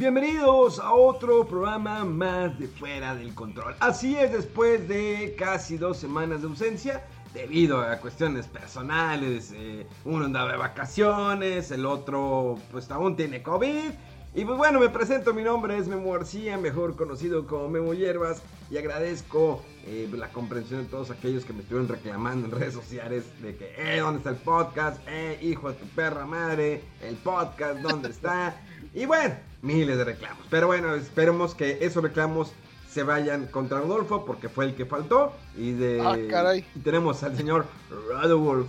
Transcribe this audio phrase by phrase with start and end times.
[0.00, 3.74] Bienvenidos a otro programa más de Fuera del Control.
[3.80, 10.24] Así es, después de casi dos semanas de ausencia, debido a cuestiones personales, eh, uno
[10.24, 13.90] andaba de vacaciones, el otro pues aún tiene COVID.
[14.34, 18.40] Y pues bueno, me presento, mi nombre es Memo García, mejor conocido como Memo Hierbas,
[18.70, 23.24] y agradezco eh, la comprensión de todos aquellos que me estuvieron reclamando en redes sociales
[23.42, 24.98] de que, eh, ¿dónde está el podcast?
[25.08, 28.56] Eh, hijo de tu perra madre, el podcast, ¿dónde está?
[28.92, 30.44] Y bueno, miles de reclamos.
[30.50, 32.52] Pero bueno, esperemos que esos reclamos
[32.88, 35.32] se vayan contra Rodolfo porque fue el que faltó.
[35.56, 36.64] Y de Ah, caray.
[36.74, 37.66] y tenemos al señor
[38.08, 38.68] Rodolfo.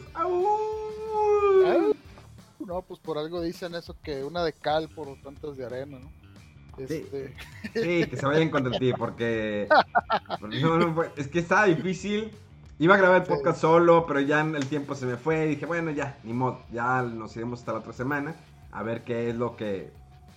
[2.65, 6.11] No, pues por algo dicen eso que una de cal por tantas de arena, ¿no?
[6.77, 7.35] Este,
[7.73, 9.67] Sí, que se vayan contra ti porque,
[10.39, 12.31] porque no, no fue- es que estaba difícil.
[12.79, 13.33] Iba a grabar el Sí.
[13.33, 16.59] podcast solo, pero ya el tiempo se me fue y dije, bueno, ya, ni modo,
[16.71, 18.35] ya nos iremos hasta la otra semana
[18.71, 19.91] a ver qué es lo que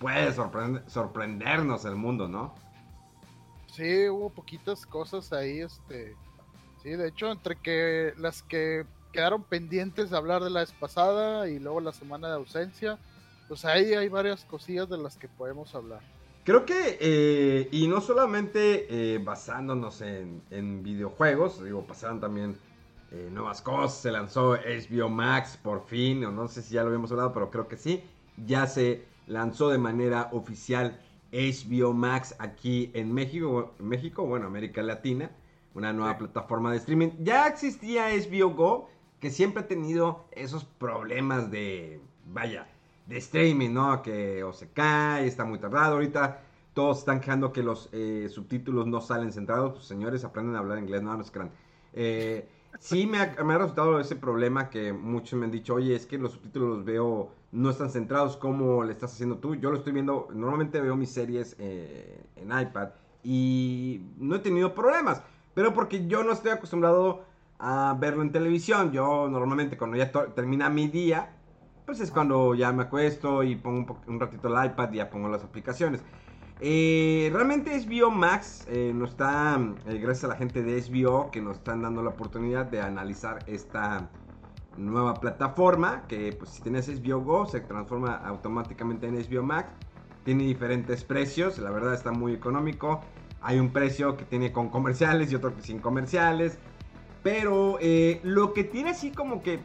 [0.05, 2.55] puede sorprender- sorprendernos el mundo, ¿no?
[3.73, 6.15] sí, hubo poquitas cosas ahí, este.
[6.83, 11.49] Sí, de hecho, entre que las que quedaron pendientes de hablar de la vez pasada
[11.49, 12.99] y luego la semana de ausencia,
[13.49, 16.01] pues ahí hay varias cosillas de las que podemos hablar.
[16.45, 22.55] Creo que, eh, y no solamente eh, basándonos en, en videojuegos, digo, pasaron también
[23.11, 26.89] eh, nuevas cosas, se lanzó HBO Max por fin, o no sé si ya lo
[26.89, 28.05] habíamos hablado, pero creo que sí,
[28.47, 31.01] ya se lanzó de manera oficial
[31.33, 35.31] HBO Max aquí en México, México, bueno, América Latina,
[35.75, 36.19] una nueva Sí.
[36.19, 37.11] plataforma de streaming.
[37.21, 38.89] Ya existía HBO Go,
[39.21, 42.69] que siempre ha tenido esos problemas de, vaya,
[43.07, 44.03] de streaming, ¿no?
[44.03, 45.95] Que o se cae, está muy tardado.
[45.95, 46.43] Ahorita
[46.75, 49.73] todos están quejando que los eh, subtítulos no salen centrados.
[49.75, 51.51] Pues señores, aprenden a hablar inglés, no, no se crean.
[51.93, 52.49] Eh,
[52.79, 56.07] sí me ha, me ha resultado ese problema que muchos me han dicho, oye, es
[56.07, 59.55] que los subtítulos los veo, no están centrados, ¿cómo le estás haciendo tú?
[59.55, 62.91] Yo lo estoy viendo, normalmente veo mis series eh, en iPad
[63.23, 65.23] y no he tenido problemas,
[65.55, 67.25] pero porque yo no estoy acostumbrado
[67.59, 68.93] a verlo en televisión.
[68.93, 71.31] Yo normalmente cuando ya termina mi día,
[71.87, 75.11] pues es cuando ya me acuesto y pongo un, un ratito el iPad y ya
[75.11, 76.03] pongo las aplicaciones.
[76.61, 81.59] Eh, realmente HBO Max eh, está, eh, gracias a la gente de HBO que nos
[81.59, 84.09] están dando la oportunidad de analizar esta
[84.77, 89.71] nueva plataforma que pues si tienes HBO Go se transforma automáticamente en HBO Max.
[90.25, 93.03] Tiene diferentes precios, la verdad está muy económico.
[93.43, 96.59] Hay un precio que tiene con comerciales y otro que sin comerciales.
[97.23, 99.59] Pero eh, lo que tiene así como que,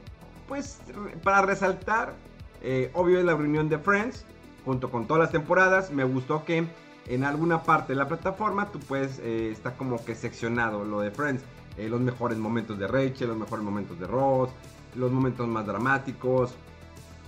[0.47, 0.81] pues,
[1.23, 2.13] para resaltar,
[2.61, 4.25] eh, obvio es la reunión de Friends,
[4.69, 5.89] junto con todas las temporadas.
[5.89, 6.67] Me gustó que
[7.07, 11.09] en alguna parte de la plataforma tú puedes, eh, está como que seccionado lo de
[11.09, 11.41] Friends.
[11.75, 14.51] Eh, los mejores momentos de Rachel, los mejores momentos de Ross,
[14.95, 16.53] los momentos más dramáticos,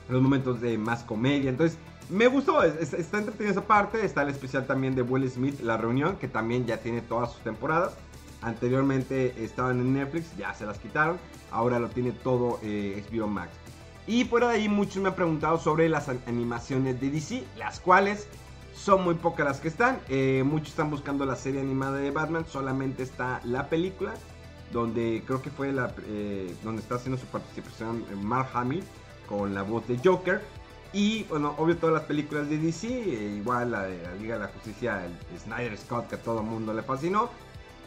[0.07, 1.49] los momentos de más comedia.
[1.49, 1.79] Entonces,
[2.11, 4.05] me gustó, es- es- está entretenida esa parte.
[4.05, 7.41] Está el especial también de Will Smith, La Reunión, que también ya tiene todas sus
[7.41, 7.93] temporadas.
[8.43, 11.17] Anteriormente estaban en Netflix, ya se las quitaron.
[11.49, 13.51] Ahora lo tiene todo eh, HBO Max.
[14.07, 18.27] Y por ahí muchos me han preguntado sobre las an- animaciones de DC, las cuales
[18.75, 19.99] son muy pocas las que están.
[20.09, 24.13] Eh, muchos están buscando la serie animada de Batman, solamente está la película,
[24.71, 28.83] donde creo que fue la, eh, donde está haciendo su participación eh, Mark Hamill
[29.29, 30.41] con la voz de Joker.
[30.93, 34.47] Y bueno, obvio todas las películas de DC, igual la de la Liga de la
[34.49, 37.29] Justicia, el Snyder Scott, que a todo el mundo le fascinó.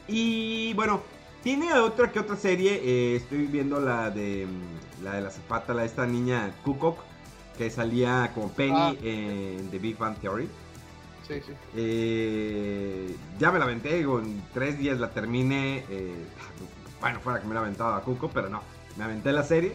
[0.08, 1.02] Y bueno,
[1.44, 2.81] tiene otra que otra serie.
[2.82, 6.99] eh, estoy viendo la de mm, la de la zapata, la de esta niña Kukok,
[7.56, 8.94] que salía como Penny Ah.
[9.02, 10.49] en The Big Bang Theory.
[11.29, 11.52] Sí, sí.
[11.76, 15.85] Eh, ya me la aventé, digo, en tres días la terminé.
[15.88, 16.14] eh,
[17.00, 18.62] bueno, fuera que me la aventaba a Cuco, pero no,
[18.96, 19.75] me aventé la serie.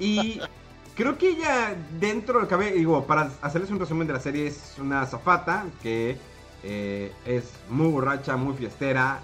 [0.00, 0.40] Y
[0.96, 4.74] creo que ella dentro del cabello, digo, para hacerles un resumen de la serie, es
[4.78, 6.16] una zafata que
[6.64, 9.22] eh, es muy borracha, muy fiestera.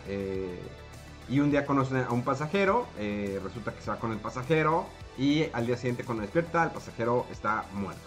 [1.32, 4.19] Eh, y un día conoce a un pasajero, eh, resulta que se va con el
[4.19, 4.87] pasajero
[5.19, 8.02] y al día siguiente cuando despierta el pasajero está muerto.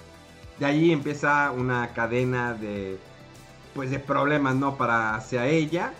[0.60, 2.98] De ahí empieza una cadena de,
[3.74, 4.78] pues, de problemas, ¿no?
[4.78, 5.94] Para hacia ella.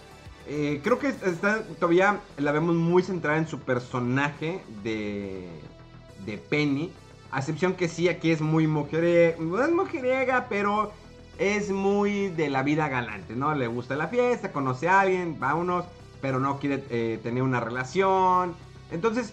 [0.46, 5.50] creo que está, todavía la vemos muy centrada en su personaje de,
[6.26, 6.92] de Penny.
[7.32, 9.36] A excepción que sí, aquí es muy mujeriega,
[9.66, 10.94] es mujeriega, pero
[11.38, 13.54] es muy de la vida galante, ¿no?
[13.56, 15.86] Le gusta la fiesta, conoce a alguien, va unos,
[16.26, 18.56] pero no quiere eh, tener una relación.
[18.90, 19.32] Entonces,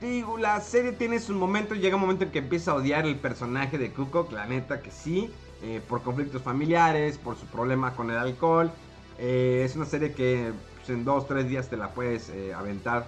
[0.00, 3.14] digo, la serie tiene sus momentos, llega un momento en que empieza a odiar el
[3.14, 5.30] personaje de Kuko, la neta que sí,
[5.62, 8.72] eh, por conflictos familiares, por su problema con el alcohol.
[9.20, 13.06] Eh, es una serie que pues, en dos, tres días te la puedes aventar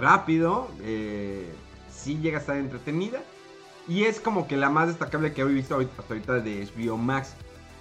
[0.00, 0.68] rápido.
[1.90, 3.24] sí llega a estar entretenida.
[3.88, 7.34] Y es como que la más destacable que he visto hasta ahorita de HBO Max.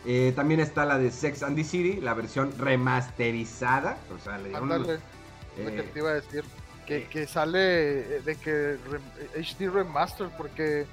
[0.06, 3.98] Eh, también está la de Sex and the City, la versión remasterizada.
[4.14, 6.44] O sea, le eh, que te iba a decir.
[6.86, 8.78] Que, que sale eh, de que
[9.36, 10.88] HD Remaster, porque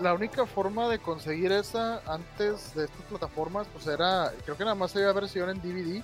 [0.00, 4.74] la única forma de conseguir esa antes de estas plataformas, pues era, creo que nada
[4.74, 6.02] más había versión en DVD.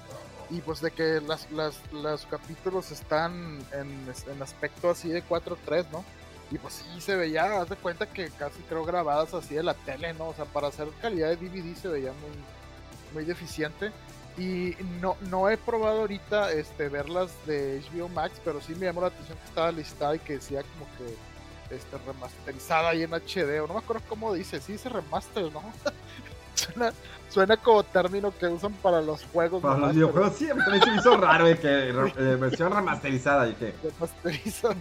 [0.48, 5.86] Y pues de que las, las, los capítulos están en, en aspecto así de 4.3,
[5.90, 6.04] ¿no?
[6.50, 9.74] Y pues sí se veía, haz de cuenta que casi creo grabadas así de la
[9.74, 10.28] tele, ¿no?
[10.28, 12.30] O sea, para hacer calidad de DVD se veía muy,
[13.12, 13.90] muy deficiente.
[14.38, 19.00] Y no, no he probado ahorita este, verlas de HBO Max, pero sí me llamó
[19.00, 23.60] la atención que estaba listada y que decía como que este, remasterizada ahí en HD,
[23.62, 25.62] o no me acuerdo cómo dice, sí dice remaster, ¿no?
[26.56, 26.92] suena,
[27.28, 29.62] suena como término que usan para los juegos.
[29.62, 33.48] Para los videojuegos, sí, me hizo raro de que eh, versión remasterizada.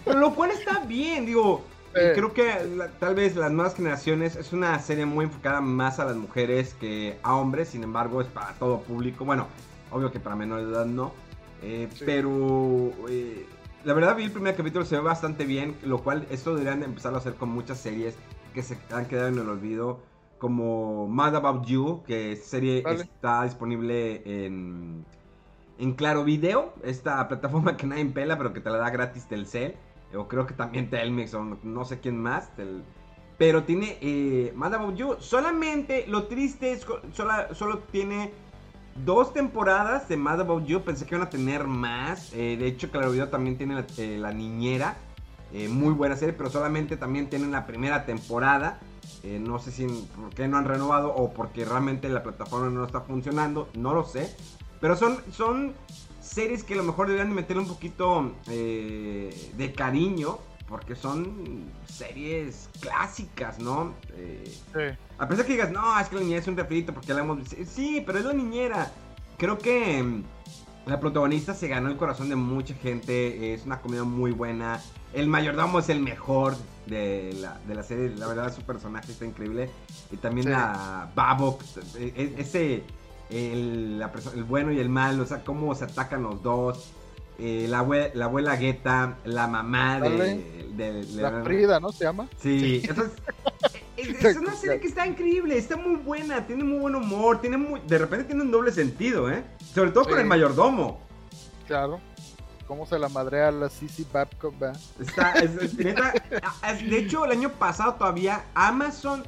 [0.04, 1.64] Pero lo cual está bien, digo.
[1.92, 6.14] Creo que tal vez las nuevas generaciones es una serie muy enfocada más a las
[6.14, 9.24] mujeres que a hombres, sin embargo es para todo público.
[9.24, 9.46] Bueno,
[9.90, 11.14] obvio que para menores de edad no.
[11.62, 13.46] Eh, pero eh,
[13.84, 17.14] la verdad vi el primer capítulo, se ve bastante bien, lo cual esto deberían empezar
[17.14, 18.14] a hacer con muchas series
[18.52, 20.00] que se han quedado en el olvido
[20.38, 25.04] como Mad About You, que serie está disponible en,
[25.78, 29.74] en Claro Video, esta plataforma que nadie pela, pero que te la da gratis Telcel,
[30.14, 32.50] o creo que también Telmex, o no, sé quién más,
[33.38, 38.32] pero tiene eh, Mad About You, solamente, lo triste es, solo, solo tiene
[39.04, 42.90] dos temporadas de Mad About You, pensé que iban a tener más, eh, de hecho
[42.90, 44.96] Claro Video también tiene la, eh, la Niñera,
[45.70, 48.78] muy buena serie, pero solamente también tienen la primera temporada.
[49.26, 52.84] Eh, no sé si por qué no han renovado o porque realmente la plataforma no
[52.84, 54.32] está funcionando, no lo sé.
[54.80, 55.72] Pero son, son
[56.20, 60.38] series que a lo mejor deberían meterle un poquito eh, de cariño,
[60.68, 63.94] porque son series clásicas, ¿no?
[65.18, 67.40] A pesar que digas, no, es que la niñera es un refrito porque la hemos...
[67.66, 68.92] Sí, pero es la niñera.
[69.38, 70.22] Creo que mm,
[70.86, 74.80] la protagonista se ganó el corazón de mucha gente, es una comedia muy buena.
[75.12, 76.54] El mayordomo es el mejor
[76.86, 79.68] de la, de la serie, la verdad su personaje está increíble.
[80.12, 81.60] Y también la Babok,
[81.98, 82.84] e, e, ese,
[83.30, 84.00] el,
[84.34, 86.92] el, bueno y el mal, o sea, cómo se atacan los dos.
[87.38, 91.92] Eh, la, abuela, la abuela Guetta, la mamá de, de, La Frida, ¿no?
[91.92, 92.28] ¿Se llama?
[92.38, 92.96] Sí, es,
[94.10, 97.80] es, una serie que está increíble, está muy buena, tiene muy buen humor, tiene muy,
[97.80, 99.44] de repente tiene un doble sentido, ¿eh?
[99.74, 101.00] Sobre todo con el mayordomo.
[101.66, 102.00] Claro.
[102.66, 104.54] ¿Cómo se la madrea la Sissy Babcock,
[105.00, 109.22] Está, de hecho, el año pasado todavía Amazon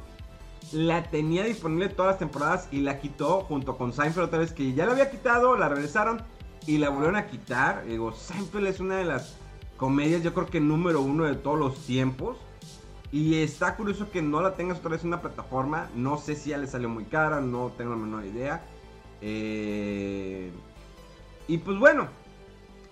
[0.73, 4.73] la tenía disponible todas las temporadas y la quitó junto con Seinfeld otra vez, que
[4.73, 6.21] ya la había quitado, la regresaron
[6.67, 7.85] y la volvieron a quitar.
[7.85, 9.37] Digo, Seinfeld es una de las
[9.77, 12.37] comedias, yo creo que número uno de todos los tiempos.
[13.11, 15.89] Y está curioso que no la tengas otra vez en una plataforma.
[15.95, 18.63] No sé si ya le salió muy cara, no tengo la menor idea.
[19.21, 20.51] Eh,
[21.47, 22.07] y pues bueno,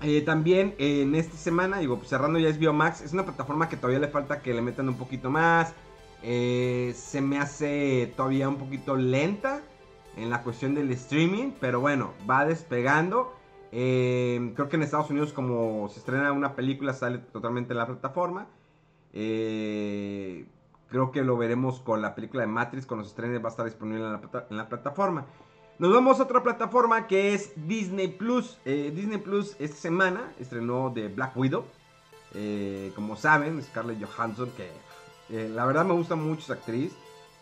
[0.02, 3.78] eh, también en esta semana, digo, pues cerrando ya es Biomax, es una plataforma que
[3.78, 5.74] todavía le falta que le metan un poquito más.
[6.24, 9.62] Eh, se me hace todavía un poquito lenta
[10.16, 13.36] en la cuestión del streaming, pero bueno, va despegando.
[13.70, 18.48] creo que en Estados Unidos como se estrena una película sale totalmente en la plataforma.
[19.12, 23.66] Creo que lo veremos con la película de Matrix, con los estrenes va a estar
[23.66, 25.26] disponible en la plataforma.
[25.80, 28.58] Nos vamos a otra plataforma que es Disney Plus.
[28.66, 31.66] Eh, Disney Plus esta semana estrenó de Black Widow.
[32.34, 34.72] Eh, como saben, Scarlett Johansson, que
[35.30, 36.94] eh, la verdad me gusta mucho esa actriz.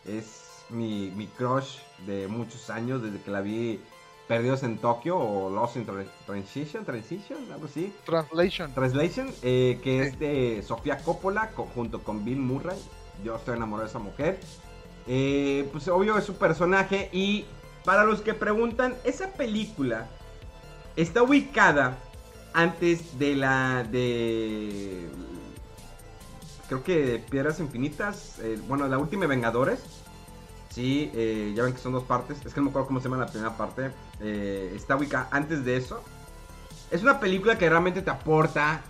[0.03, 3.79] Es mi, mi, crush de muchos años, desde que la vi
[4.27, 5.85] Perdidos en Tokio o Lost in
[6.25, 7.93] Transition, Transition, algo así.
[8.05, 8.73] Translation.
[8.73, 12.77] Translation, que es de Sofía Coppola junto con Bill Murray.
[13.23, 14.39] yo estoy enamorado de esa mujer.
[15.07, 17.45] Eh, pues obvio es su personaje y
[17.83, 20.07] para los que preguntan, esa película
[20.95, 21.97] está ubicada
[22.53, 25.07] antes de la de
[26.67, 29.79] creo que Piedras Infinitas, eh, bueno, la última Vengadores.
[30.69, 32.43] Sí, eh, ya ven que son dos partes.
[32.43, 33.91] Es que no me acuerdo cómo se llama la primera parte.
[34.21, 36.03] Eh, está ubicada antes de eso.
[36.91, 38.81] Es una película que realmente te aporta,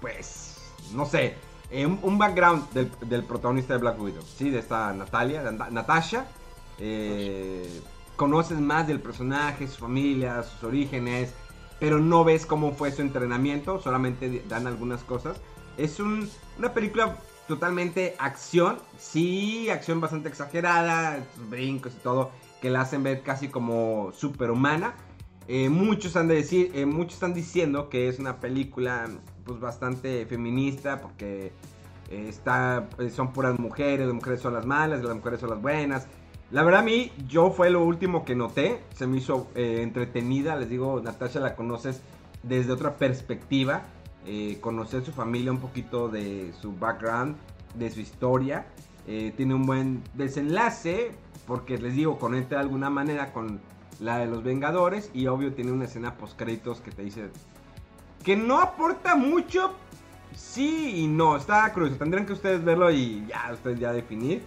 [0.00, 0.58] pues,
[0.92, 1.36] no sé,
[2.02, 4.22] un, background del, protagonista de Black Widow.
[4.22, 6.26] Sí, de esta Natalia, Natasha.
[8.16, 11.32] conoces más del personaje, su familia, sus orígenes.
[11.78, 13.80] Pero no ves cómo fue su entrenamiento.
[13.80, 15.38] Solamente dan algunas cosas.
[15.76, 17.16] Es una película
[17.50, 21.18] totalmente acción, sí, acción bastante exagerada,
[21.48, 22.30] brincos y todo,
[22.60, 24.94] que la hacen ver casi como superhumana.
[25.48, 29.08] Eh, muchos, han de decir, eh, muchos están diciendo que es una película
[29.44, 31.52] pues bastante feminista porque
[32.10, 36.06] eh, está, son puras mujeres, las mujeres son las malas, las mujeres son las buenas.
[36.50, 40.68] La verdad a mí, yo fue lo último que noté, se me hizo entretenida, les
[40.68, 42.02] digo, Natasha la conoces
[42.42, 43.82] desde otra perspectiva
[44.26, 47.36] eh, conocer su familia, un poquito de su background,
[47.74, 48.66] de su historia.
[49.06, 51.12] Eh, tiene un buen desenlace,
[51.46, 53.60] porque les digo, conecta de alguna manera con
[53.98, 55.10] la de los Vengadores.
[55.14, 57.30] Y obvio tiene una escena post créditos que te dice
[58.24, 59.72] que no aporta mucho.
[60.34, 61.96] Sí y no, está curioso.
[61.96, 64.42] Tendrán que ustedes verlo y ya, ustedes ya definir.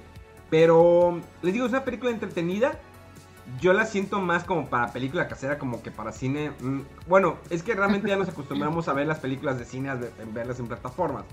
[0.49, 2.79] Pero les digo, es una película entretenida
[3.59, 6.51] yo la siento más como para película casera, como que para cine.
[6.61, 9.95] Mm, bueno, es que realmente ya nos acostumbramos a ver las películas de cine, a
[10.33, 11.25] verlas en plataformas.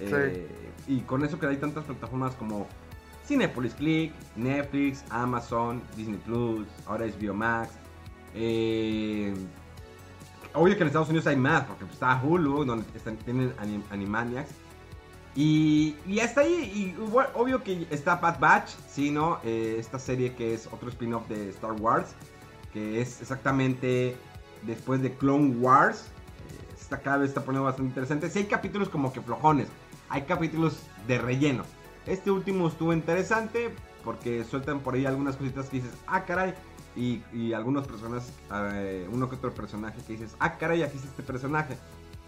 [0.00, 0.46] Eh,
[0.86, 2.66] y con eso que hay tantas plataformas como
[3.26, 7.70] Cinepolis Click, Netflix, Amazon, Disney Plus, ahora es Biomax.
[8.34, 9.34] Eh,
[10.54, 12.84] obvio que en Estados Unidos hay más, porque está Hulu, donde
[13.24, 13.52] tienen
[13.90, 14.50] Animaniacs.
[15.34, 16.96] Y, y hasta ahí, y,
[17.34, 19.14] obvio que está Bad Batch, sí.
[19.44, 22.14] Eh, esta serie que es otro spin-off de Star Wars,
[22.72, 24.16] que es exactamente
[24.62, 26.08] después de Clone Wars.
[26.50, 28.28] Eh, esta cada vez está poniendo bastante interesante.
[28.28, 29.68] Sí hay capítulos como que flojones,
[30.12, 30.76] hay capítulos
[31.08, 31.64] de relleno.
[32.06, 36.54] Este último estuvo interesante porque sueltan por ahí algunas cositas que dices, ah, caray.
[36.94, 38.30] Y, y algunos personajes,
[38.74, 41.78] eh, uno que otro personaje que dices, ah, caray, aquí está este personaje.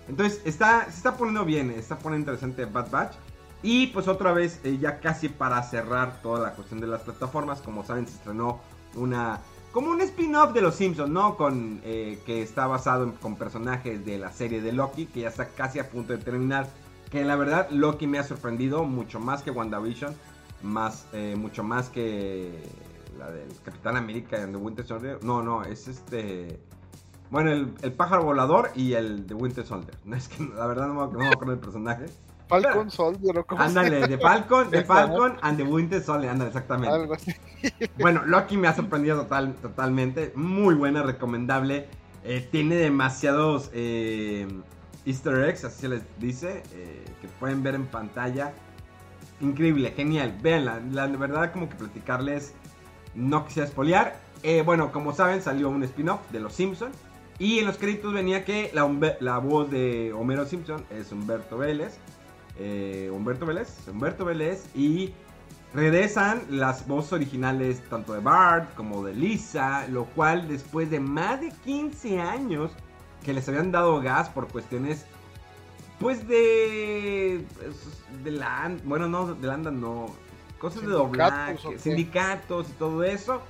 [0.08, 3.14] Entonces, está, se está poniendo bien, está poniendo interesante Bad Batch.
[3.62, 7.60] Y pues otra vez, eh, ya casi para cerrar toda la cuestión de las plataformas,
[7.60, 8.60] como saben, se estrenó
[8.94, 9.40] una...
[9.72, 11.36] Como un spin-off de Los Simpsons, ¿no?
[11.36, 15.48] Con, eh, que está basado con personajes de la serie de Loki, que ya está
[15.48, 16.68] casi a punto de terminar.
[17.14, 20.12] Que la verdad, Loki me ha sorprendido mucho más que WandaVision.
[20.64, 22.60] Más, eh, mucho más que
[23.16, 25.22] la del Capitán América en The Winter Soldier.
[25.22, 26.58] No, no, es este...
[27.30, 29.96] Bueno, el, pájaro volador y el de Winter Soldier.
[30.04, 32.06] No es que la verdad no me, no acuerdo del personaje.
[32.48, 36.96] Falcon Soldier o Ándale, de Falcon, de Falcon and the Winter Soldier, ándale, exactamente.
[36.96, 37.32] Algo así.
[38.00, 40.32] Bueno, Loki me ha sorprendido total, totalmente.
[40.34, 41.86] Muy buena, recomendable.
[42.24, 44.48] Eh, tiene demasiados eh,
[45.06, 48.52] Easter eggs, así se les dice, eh, que pueden ver en pantalla.
[49.40, 50.38] Increíble, genial.
[50.42, 52.54] Veanla, la verdad como que platicarles
[53.14, 54.16] no quisiera espolear.
[54.64, 56.96] bueno, como saben, salió un spin-off de Los Simpsons.
[57.38, 61.98] Y en los créditos venía que la, voz de Homero Simpson es Humberto Vélez.
[62.58, 64.66] Eh, Humberto Vélez, Humberto Vélez.
[64.74, 65.12] Y
[65.72, 69.86] regresan las voces originales tanto de Bart como de Lisa.
[69.88, 72.70] Lo cual después de más de 15 años
[73.24, 75.06] que les habían dado gas por cuestiones
[75.98, 77.44] pues de
[78.22, 80.06] de la bueno no de la no
[80.58, 83.42] cosas de doblaje sindicatos y todo eso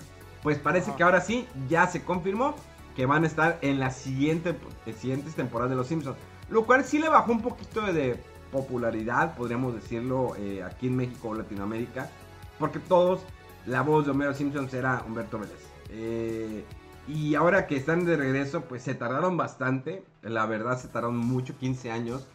[0.42, 2.54] pues parece que ahora sí ya se confirmó
[2.94, 4.56] que van a estar en la siguiente,
[4.98, 6.16] siguientes temporadas de Los Simpsons.
[6.48, 11.30] Lo cual sí le bajó un poquito de popularidad, podríamos decirlo, eh, aquí en México
[11.30, 12.10] o Latinoamérica.
[12.58, 13.20] Porque todos,
[13.66, 15.58] la voz de Homero Simpson era Humberto Vélez.
[15.90, 16.64] Eh,
[17.06, 20.04] y ahora que están de regreso, pues se tardaron bastante.
[20.22, 22.26] La verdad, se tardaron mucho, 15 años.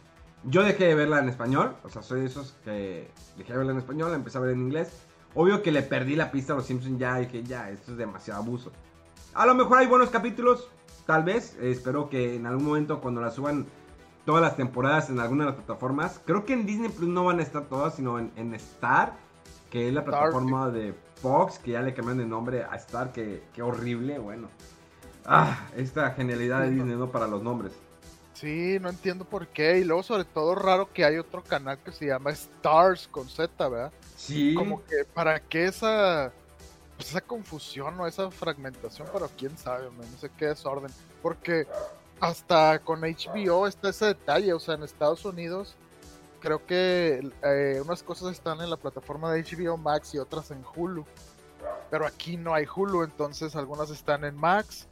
[0.44, 1.76] Yo dejé de verla en español.
[1.82, 4.60] O sea, soy de esos que dejé de verla en español, empecé a ver en
[4.60, 4.92] inglés.
[5.34, 8.42] Obvio que le perdí la pista a los Simpsons ya dije, ya, esto es demasiado
[8.42, 8.72] abuso.
[9.34, 10.68] A lo mejor hay buenos capítulos,
[11.06, 11.56] tal vez.
[11.60, 13.66] espero que en algún momento cuando la suban
[14.24, 16.20] todas las temporadas en alguna de las plataformas.
[16.24, 19.14] Creo que en Disney Plus no van a estar todas, sino en, Star,
[19.70, 23.42] que es la plataforma de Fox, que ya le cambian de nombre a Star, que,
[23.62, 24.48] horrible, bueno.
[25.24, 27.10] Ah, esta genialidad de Disney, ¿no?
[27.10, 27.72] Para los nombres.
[28.34, 29.78] Sí, no entiendo por qué.
[29.78, 33.68] Y luego, sobre todo, raro que hay otro canal que se llama Stars con Z,
[33.68, 33.92] ¿verdad?
[34.16, 34.54] Sí.
[34.54, 36.32] Como que, ¿para qué esa
[37.00, 40.90] pues, esa confusión o esa fragmentación, pero quién sabe, no sé qué desorden.
[41.22, 41.66] Porque
[42.20, 45.76] hasta con HBO está ese detalle, o sea, en Estados Unidos
[46.40, 50.64] creo que eh, unas cosas están en la plataforma de HBO Max y otras en
[50.74, 51.04] Hulu.
[51.90, 54.88] Pero aquí no hay Hulu, entonces algunas están en Max.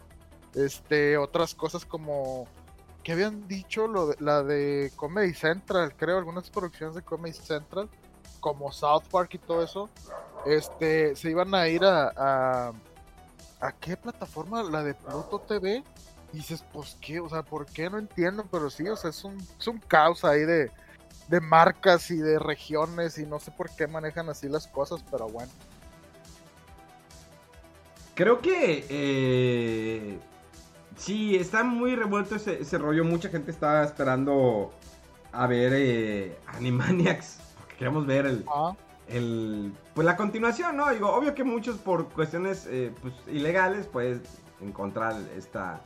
[0.54, 2.46] Este, otras cosas como
[3.02, 7.88] que habían dicho lo de, la de Comedy Central, creo, algunas producciones de Comedy Central,
[8.40, 9.88] como South Park y todo eso,
[10.44, 12.72] este, se iban a ir a,
[13.60, 15.82] a, qué plataforma, la de Pluto TV.
[16.32, 17.88] Dices, pues qué, o sea, ¿por qué?
[17.88, 20.70] No entiendo, pero sí, o sea, es un, es un caos ahí de,
[21.28, 25.28] de marcas y de regiones y no sé por qué manejan así las cosas, pero
[25.28, 25.52] bueno.
[28.14, 30.18] Creo que eh,
[30.96, 33.04] sí, está muy revuelto ese, ese, rollo.
[33.04, 34.72] Mucha gente estaba esperando
[35.32, 38.74] a ver eh, Animaniacs, porque queríamos ver el, ah.
[39.06, 40.90] el, pues la continuación, ¿no?
[40.90, 44.20] Digo, obvio que muchos por cuestiones eh, pues, ilegales, pues
[44.60, 45.80] encontrar esta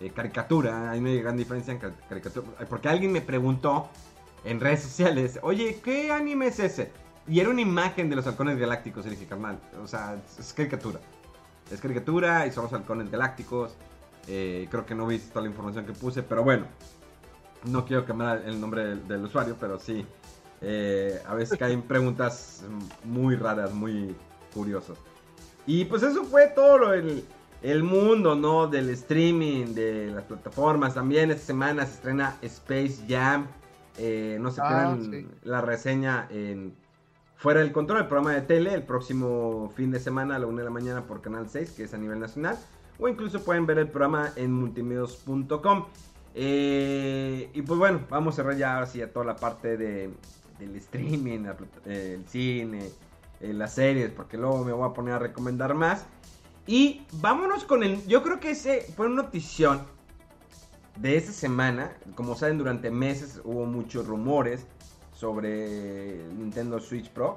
[0.00, 0.90] eh, caricatura.
[0.90, 2.46] Hay una gran diferencia en caricatura.
[2.68, 3.88] Porque alguien me preguntó
[4.44, 6.90] en redes sociales, oye, ¿qué anime es ese?
[7.28, 9.04] Y era una imagen de los halcones galácticos.
[9.06, 10.98] Y dije, carnal, o sea, es caricatura.
[11.70, 13.74] Es caricatura y son los halcones galácticos.
[14.26, 16.66] Eh, creo que no viste toda la información que puse, pero bueno.
[17.64, 20.06] No quiero quemar el nombre del, usuario, pero sí.
[20.62, 22.64] Eh, a veces caen preguntas
[23.04, 24.16] muy raras, muy
[24.54, 24.96] curiosas.
[25.66, 27.24] Y pues eso fue todo el,
[27.60, 28.68] el mundo, ¿no?
[28.68, 30.94] Del streaming, de las plataformas.
[30.94, 33.46] También esta semana se estrena Space Jam.
[33.98, 36.74] Eh, no se ah, pierdan la reseña en
[37.36, 40.58] Fuera del Control, el programa de tele, el próximo fin de semana a la 1
[40.58, 42.58] de la mañana por Canal 6, que es a nivel nacional.
[42.98, 45.86] O incluso pueden ver el programa en multimedios.com.
[46.34, 50.10] Eh, y pues bueno, vamos a cerrar ya así a toda la parte de,
[50.58, 51.46] del streaming,
[51.86, 52.90] el cine,
[53.40, 56.06] eh, las series, porque luego me voy a poner a recomendar más.
[56.66, 58.04] Y vámonos con el.
[58.06, 59.80] Yo creo que ese fue una notición
[61.00, 61.92] de esta semana.
[62.14, 64.66] Como saben, durante meses hubo muchos rumores
[65.12, 67.36] sobre Nintendo Switch Pro.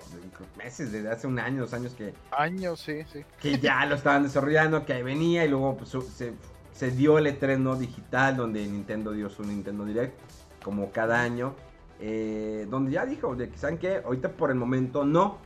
[0.57, 2.13] Meses, desde hace un año, dos años que.
[2.31, 3.23] Años, sí, sí.
[3.39, 6.33] Que ya lo estaban desarrollando, que ahí venía y luego pues, se,
[6.71, 10.19] se, dio el estreno digital donde Nintendo dio su Nintendo Direct,
[10.63, 11.55] como cada año.
[12.03, 15.37] Eh, donde ya dijo, de que saben que ahorita por el momento no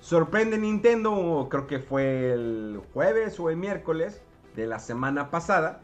[0.00, 4.22] Sorprende Nintendo, creo que fue el jueves o el miércoles
[4.54, 5.82] de la semana pasada,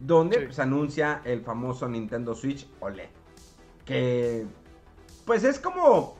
[0.00, 3.08] donde se pues, anuncia el famoso Nintendo Switch OLED.
[3.84, 4.46] Que
[5.24, 6.16] pues es como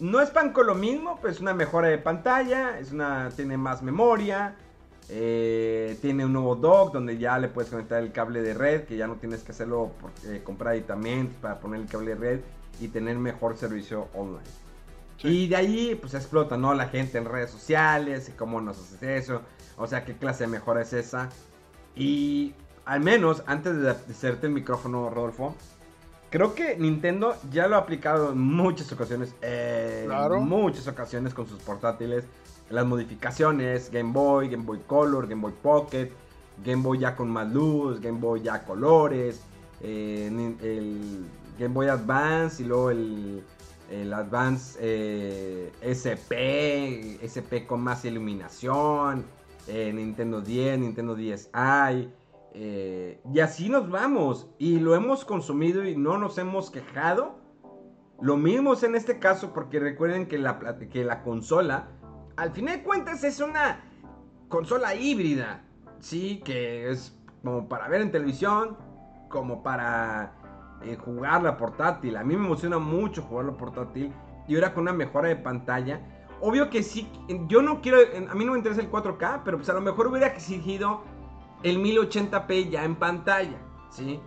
[0.00, 3.56] no es pan con lo mismo, pues es una mejora de pantalla, es una tiene
[3.56, 4.56] más memoria,
[5.08, 8.96] eh, tiene un nuevo dock donde ya le puedes conectar el cable de red, que
[8.96, 12.40] ya no tienes que hacerlo por, eh, comprar aditamentos para poner el cable de red
[12.80, 14.42] y tener mejor servicio online.
[15.22, 16.74] Y de ahí, pues explota, ¿no?
[16.74, 19.42] La gente en redes sociales, cómo nos haces eso,
[19.76, 21.28] o sea, qué clase de mejora es esa.
[21.94, 25.54] Y al menos, antes de hacerte el micrófono, Rodolfo,
[26.30, 30.08] creo que Nintendo ya lo ha aplicado en muchas ocasiones, en
[30.46, 32.24] muchas ocasiones con sus portátiles,
[32.70, 36.10] las modificaciones, Game Boy, Game Boy Color, Game Boy Pocket,
[36.64, 39.42] Game Boy ya con más luz, Game Boy ya colores,
[39.80, 40.26] eh,
[40.62, 41.26] el
[41.58, 43.44] Game Boy Advance y luego el
[43.90, 49.24] el Advance eh, SP, SP con más iluminación,
[49.66, 52.08] eh, Nintendo 10, Nintendo 10i.
[52.54, 54.48] Eh, y así nos vamos.
[54.58, 57.36] Y lo hemos consumido y no nos hemos quejado.
[58.20, 61.88] Lo mismo es en este caso porque recuerden que la, consola,
[62.36, 63.80] al fin de cuentas, es una
[64.48, 65.64] consola híbrida.
[65.98, 68.76] Sí, que es como para ver en televisión,
[69.28, 70.32] como para
[70.82, 72.16] eh, jugar la portátil.
[72.16, 74.12] A mí me emociona mucho jugar la portátil.
[74.46, 76.00] Y ahora con una mejora de pantalla.
[76.40, 77.10] Obvio que sí,
[77.48, 80.08] yo no quiero, a mí no me interesa el 4K, pero pues a lo mejor
[80.08, 81.02] hubiera exigido
[81.64, 83.58] el 1080p ya en pantalla,
[83.90, 84.20] ¿sí?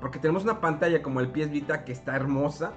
[0.00, 2.72] Porque tenemos una pantalla como el PS Vita que está hermosa,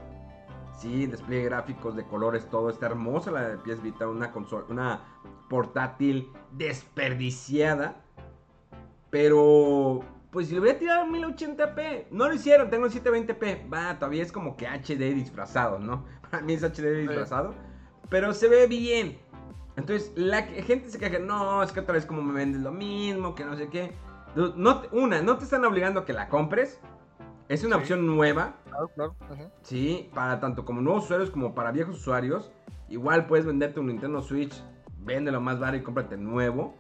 [0.78, 1.08] ¿sí?
[1.08, 5.02] Despliegue gráficos de colores, todo está hermosa la de PS Vita, una consola, una
[5.50, 8.04] portátil desperdiciada.
[9.10, 13.72] Pero pues si le hubiera tirado 1080p, no lo hicieron, tengo el 720p.
[13.72, 16.06] Va, todavía es como que HD disfrazado, ¿no?
[16.30, 17.56] Para mí es HD disfrazado.
[18.10, 19.18] Pero se ve bien.
[19.76, 23.34] Entonces, la gente se queja, no, es que otra vez como me vendes lo mismo,
[23.34, 23.94] que no sé qué.
[24.36, 26.80] No, una, no te están obligando a que la compres.
[27.50, 28.56] Es una opción nueva.
[28.70, 29.16] Claro, claro.
[29.62, 32.52] Sí, para tanto como nuevos usuarios como para viejos usuarios.
[32.90, 34.64] Igual puedes venderte un Nintendo Switch,
[35.00, 36.76] véndelo más barato y cómprate nuevo.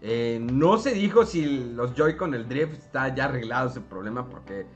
[0.00, 4.66] Eh, no se dijo si los Joy-Con, el drift, está ya arreglado ese problema porque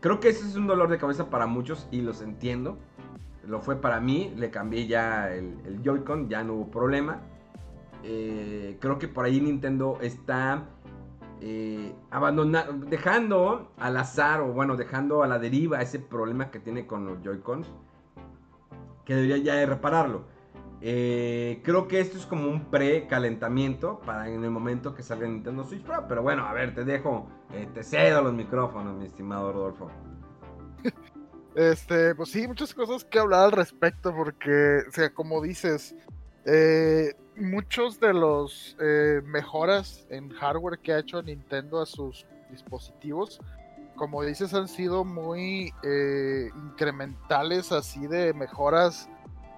[0.00, 2.78] creo que ese es un dolor de cabeza para muchos y los entiendo.
[3.46, 7.20] Lo fue para mí, le cambié ya el, Joy-Con, ya no hubo problema.
[8.02, 10.64] Eh, creo que por ahí Nintendo está
[11.40, 16.86] eh, abandonando, dejando al azar o bueno, dejando a la deriva ese problema que tiene
[16.86, 17.70] con los Joy-Cons.
[19.04, 20.24] que debería ya de repararlo.
[20.80, 25.64] Eh, creo que esto es como un pre-calentamiento para en el momento que salga Nintendo
[25.64, 26.04] Switch Pro.
[26.08, 27.26] Pero bueno, a ver, te dejo,
[27.72, 29.90] te cedo los micrófonos, mi estimado Rodolfo.
[31.54, 35.94] Este, pues sí, muchas cosas que hablar al respecto, porque, o sea, como dices,
[36.46, 38.76] eh, muchos de los
[39.24, 43.40] mejoras en hardware que ha hecho Nintendo a sus dispositivos,
[43.94, 45.72] como dices, han sido muy
[46.56, 49.08] incrementales, así de mejoras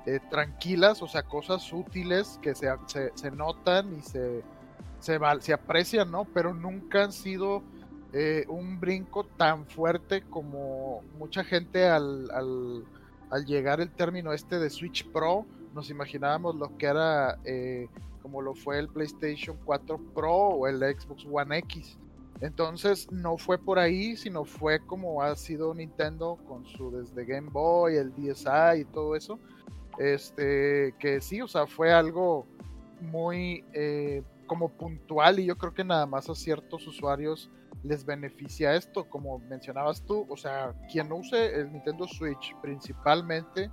[0.07, 4.45] eh, tranquilas, o sea, cosas útiles que se, se, notan y se,
[5.01, 6.25] se, se, aprecian, ¿no?
[6.27, 7.65] Pero nunca han sido
[8.17, 12.85] eh, un brinco tan fuerte como mucha gente al, al,
[13.31, 17.89] al, llegar el término este de Switch Pro, nos imaginábamos lo que era eh,
[18.23, 21.99] como lo fue el PlayStation 4 Pro o el Xbox One X.
[22.41, 27.51] Entonces no fue por ahí, sino fue como ha sido Nintendo con su desde Game
[27.51, 29.39] Boy, el DSi y todo eso
[29.99, 32.47] este, que sí, o sea, fue algo
[33.01, 37.51] muy eh, como puntual y yo creo que nada más a ciertos usuarios
[37.87, 43.71] les beneficia esto, como mencionabas tú, o sea, quien use el Nintendo Switch principalmente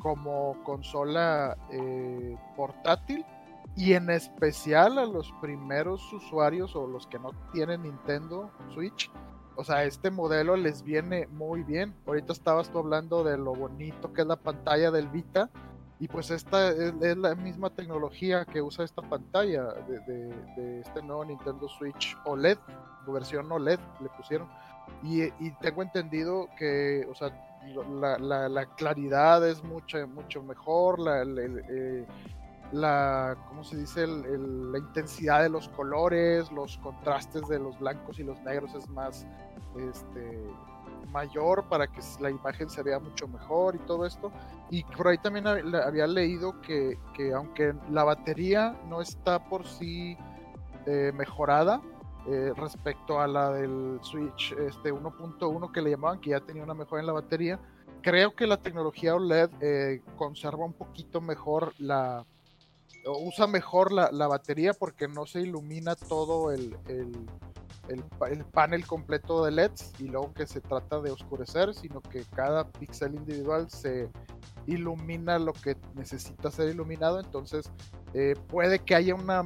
[0.00, 3.24] como consola eh, portátil
[3.76, 9.10] y en especial a los primeros usuarios o los que no tienen Nintendo Switch,
[9.56, 11.94] o sea, este modelo les viene muy bien.
[12.06, 15.48] Ahorita estabas tú hablando de lo bonito que es la pantalla del Vita.
[16.00, 21.68] Y pues esta es, la misma tecnología que usa esta pantalla de, este nuevo Nintendo
[21.68, 22.58] Switch OLED,
[23.06, 24.48] versión OLED le pusieron.
[25.02, 25.30] Y,
[25.60, 27.30] tengo entendido que, o sea,
[28.00, 32.06] la, claridad es mucho, mucho mejor, la, eh,
[32.72, 34.06] la, ¿cómo se dice?
[34.06, 39.26] la intensidad de los colores, los contrastes de los blancos y los negros es más
[39.78, 40.42] este,
[41.14, 44.32] mayor para que la imagen se vea mucho mejor y todo esto.
[44.68, 50.18] Y por ahí también había leído que, que aunque la batería no está por sí
[50.86, 51.80] eh, mejorada,
[52.26, 56.72] eh, respecto a la del Switch este 1.1 que le llamaban, que ya tenía una
[56.72, 57.60] mejora en la batería.
[58.00, 62.24] Creo que la tecnología OLED eh, conserva un poquito mejor la,
[63.06, 67.12] usa mejor la, batería porque no se ilumina todo el, el,
[68.52, 73.14] panel completo de LEDs y luego que se trata de oscurecer, sino que cada píxel
[73.14, 74.10] individual se
[74.66, 77.20] ilumina lo que necesita ser iluminado.
[77.20, 77.70] Entonces
[78.14, 79.44] eh, puede que haya una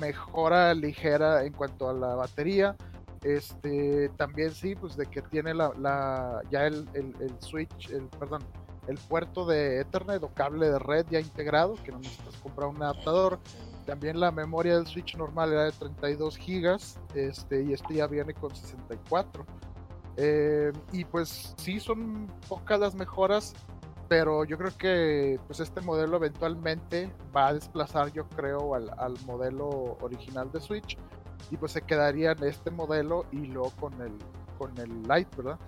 [0.00, 2.76] mejora ligera en cuanto a la batería.
[3.22, 8.42] Este también sí, pues de que tiene la, ya el, el, switch, el perdón,
[8.86, 12.82] el puerto de Ethernet o cable de red ya integrado, que no necesitas comprar un
[12.82, 13.38] adaptador.
[13.90, 18.32] También la memoria del Switch normal era de 32 gigas este, y este ya viene
[18.34, 19.44] con 64.
[20.16, 23.52] Eh, y pues sí, son pocas las mejoras,
[24.08, 29.16] pero yo creo que pues este modelo eventualmente va a desplazar, yo creo, al, al
[29.26, 30.96] modelo original de Switch
[31.50, 34.12] y pues se quedaría en este modelo y luego con el
[34.56, 35.58] con el Lite, ¿verdad?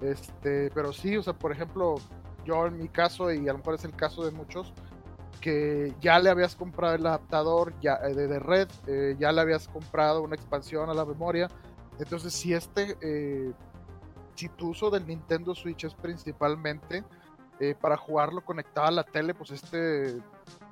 [0.00, 1.96] Este, pero sí, o sea, por ejemplo,
[2.44, 4.72] yo en mi caso, y a lo mejor es el caso de muchos,
[5.44, 9.68] que ya le habías comprado el adaptador ya, eh, de, red, eh, ya le habías
[9.68, 11.50] comprado una expansión a la memoria.
[11.98, 13.52] Entonces, si este, eh,
[14.36, 17.04] si tu uso del Nintendo Switch es principalmente
[17.80, 20.18] para jugarlo conectado a la tele, pues este,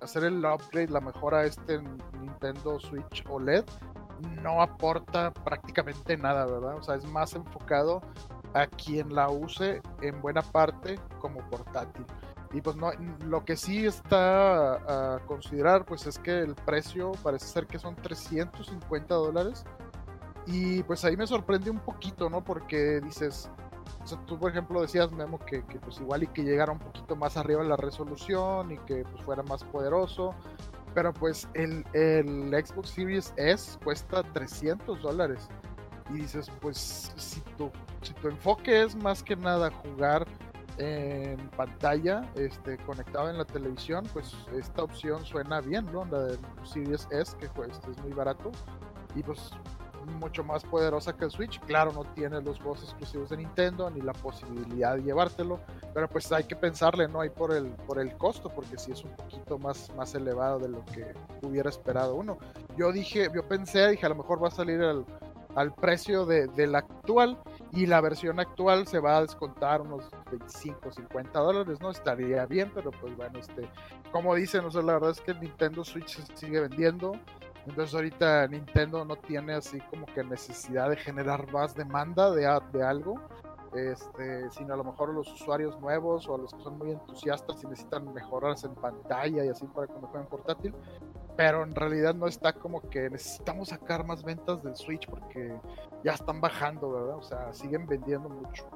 [0.01, 1.81] hacer el upgrade, la mejora a este
[2.19, 3.65] Nintendo Switch OLED,
[4.43, 6.77] no aporta prácticamente nada, ¿verdad?
[6.77, 8.01] O sea, es más enfocado
[8.55, 12.05] a quien la use en buena parte como portátil.
[12.53, 12.91] Y pues no,
[13.25, 17.97] lo que sí está a considerar pues es que el precio parece ser que son
[17.97, 19.65] 350 dólares.
[20.47, 22.45] Y pues ahí me sorprende un poquito, ¿no?
[22.45, 23.51] Porque dices,
[24.03, 26.79] o sea, tú por ejemplo decías, Memo, que, que, pues igual y que llegara un
[26.79, 30.35] poquito más arriba la resolución y que pues fuera más poderoso.
[30.95, 35.49] Pero pues el, el Xbox Series S cuesta 300 dólares.
[36.11, 37.71] Y dices, pues si tu,
[38.03, 40.27] si tu enfoque es más que nada jugar
[40.79, 46.05] en pantalla, este, conectado en la televisión, pues esta opción suena bien, ¿no?
[46.07, 48.51] La de Series S, que pues, es muy barato
[49.15, 49.53] y pues
[50.19, 51.61] mucho más poderosa que el Switch.
[51.61, 55.61] Claro, no tiene los juegos exclusivos de Nintendo ni la posibilidad de llevártelo,
[55.95, 57.21] pero pues hay que pensarle, ¿no?
[57.21, 60.69] Hay por el, por el costo, porque si es un poquito más, más elevado de
[60.69, 62.39] lo que hubiera esperado uno.
[62.77, 65.05] Yo dije, yo pensé, dije, a lo mejor va a salir al,
[65.55, 67.39] al precio de, del actual
[67.73, 71.91] y la versión actual se va a descontar unos 25, 50 dólares, ¿no?
[71.91, 73.69] Estaría bien, pero pues bueno, este,
[74.11, 77.13] como dicen, o sea, la verdad es que Nintendo Switch se sigue vendiendo,
[77.67, 82.83] entonces ahorita Nintendo no tiene así como que necesidad de generar más demanda de, de
[82.85, 83.21] algo.
[83.75, 87.67] este, sino a lo mejor los usuarios nuevos o los que son muy entusiastas y
[87.69, 90.75] necesitan mejoras en pantalla y así para cuando jueguen portátil.
[91.37, 95.59] Pero en realidad no está como que necesitamos sacar más ventas del Switch porque
[96.05, 97.17] ya están bajando, ¿verdad?
[97.17, 98.69] O sea, siguen vendiendo mucho.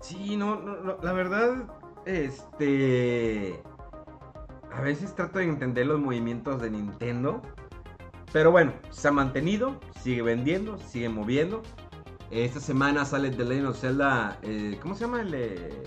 [0.00, 1.66] Sí, no, no, la verdad,
[2.04, 3.62] este...
[4.72, 7.42] A veces trato de entender los movimientos de Nintendo.
[8.32, 11.62] Pero bueno, se ha mantenido, sigue vendiendo, sigue moviendo.
[12.30, 14.38] Esta semana sale The Legend of Zelda.
[14.42, 15.34] Eh, ¿Cómo se llama el.?
[15.34, 15.82] Eh?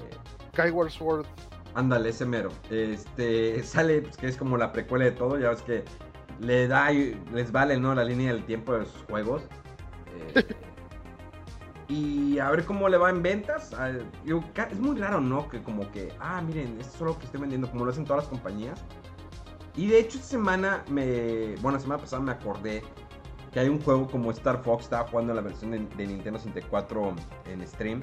[0.51, 1.25] Skyward Sword.
[1.75, 2.49] Ándale, ese mero.
[2.69, 3.63] Este.
[3.63, 5.39] Sale, pues que es como la precuela de todo.
[5.39, 5.83] Ya ves que
[6.39, 7.93] le da y les vale, ¿no?
[7.95, 9.43] La línea del tiempo de sus juegos.
[10.35, 10.45] Eh,
[11.87, 13.73] y a ver cómo le va en ventas.
[13.73, 15.49] Ah, es muy raro, ¿no?
[15.49, 18.05] Que como que, ah, miren, esto es solo lo que estoy vendiendo, como lo hacen
[18.05, 18.83] todas las compañías.
[19.75, 21.55] Y de hecho, esta semana me.
[21.61, 22.83] Bueno, la semana pasada me acordé
[23.53, 27.67] que hay un juego como Star Fox, estaba jugando la versión de, Nintendo 64 en
[27.67, 28.01] stream,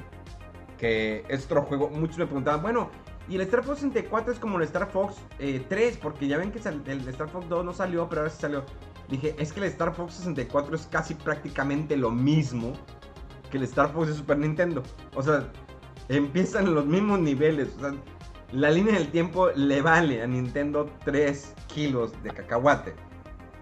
[0.79, 2.91] que es otro juego, muchos me preguntaban, bueno,
[3.31, 6.51] y el Star Fox 64 es como el Star Fox 3, eh, porque ya ven
[6.51, 8.65] que el Star Fox 2 no salió, pero ahora sí salió.
[9.09, 12.73] Dije, es que el Star Fox 64 es casi prácticamente lo mismo
[13.49, 14.83] que el Star Fox de Super Nintendo.
[15.15, 15.49] O sea,
[16.09, 17.69] empiezan en los mismos niveles.
[17.77, 17.95] O sea,
[18.51, 22.95] la línea del tiempo le vale a Nintendo 3 kilos de cacahuate.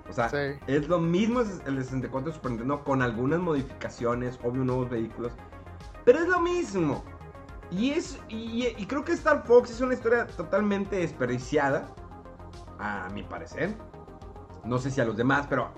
[0.09, 0.31] O sea,
[0.67, 5.33] es lo mismo el de 64 Super Nintendo con algunas modificaciones, obvio nuevos vehículos.
[6.07, 7.05] Pero es lo mismo.
[7.71, 11.87] Y, es, y, creo que Star Fox es una historia totalmente desperdiciada.
[12.79, 13.75] A mi parecer.
[14.65, 15.71] No sé si a los demás, pero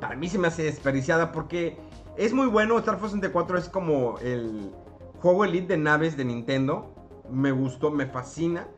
[0.00, 1.78] para mí se me hace desperdiciada porque
[2.16, 2.78] es muy bueno.
[2.78, 4.72] Star Fox 64 es como el
[5.20, 6.94] juego elite de naves de Nintendo.
[7.30, 8.68] Me gustó, me fascina.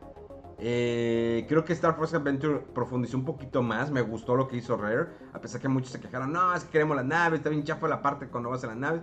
[0.61, 3.91] Eh, creo que Star Fox Adventure profundizó un poquito más.
[3.91, 5.07] Me gustó lo que hizo Rare.
[5.33, 7.39] A pesar que muchos se quejaron, no, es que queremos las naves.
[7.39, 9.01] Está bien chafa la parte cuando vas a las naves.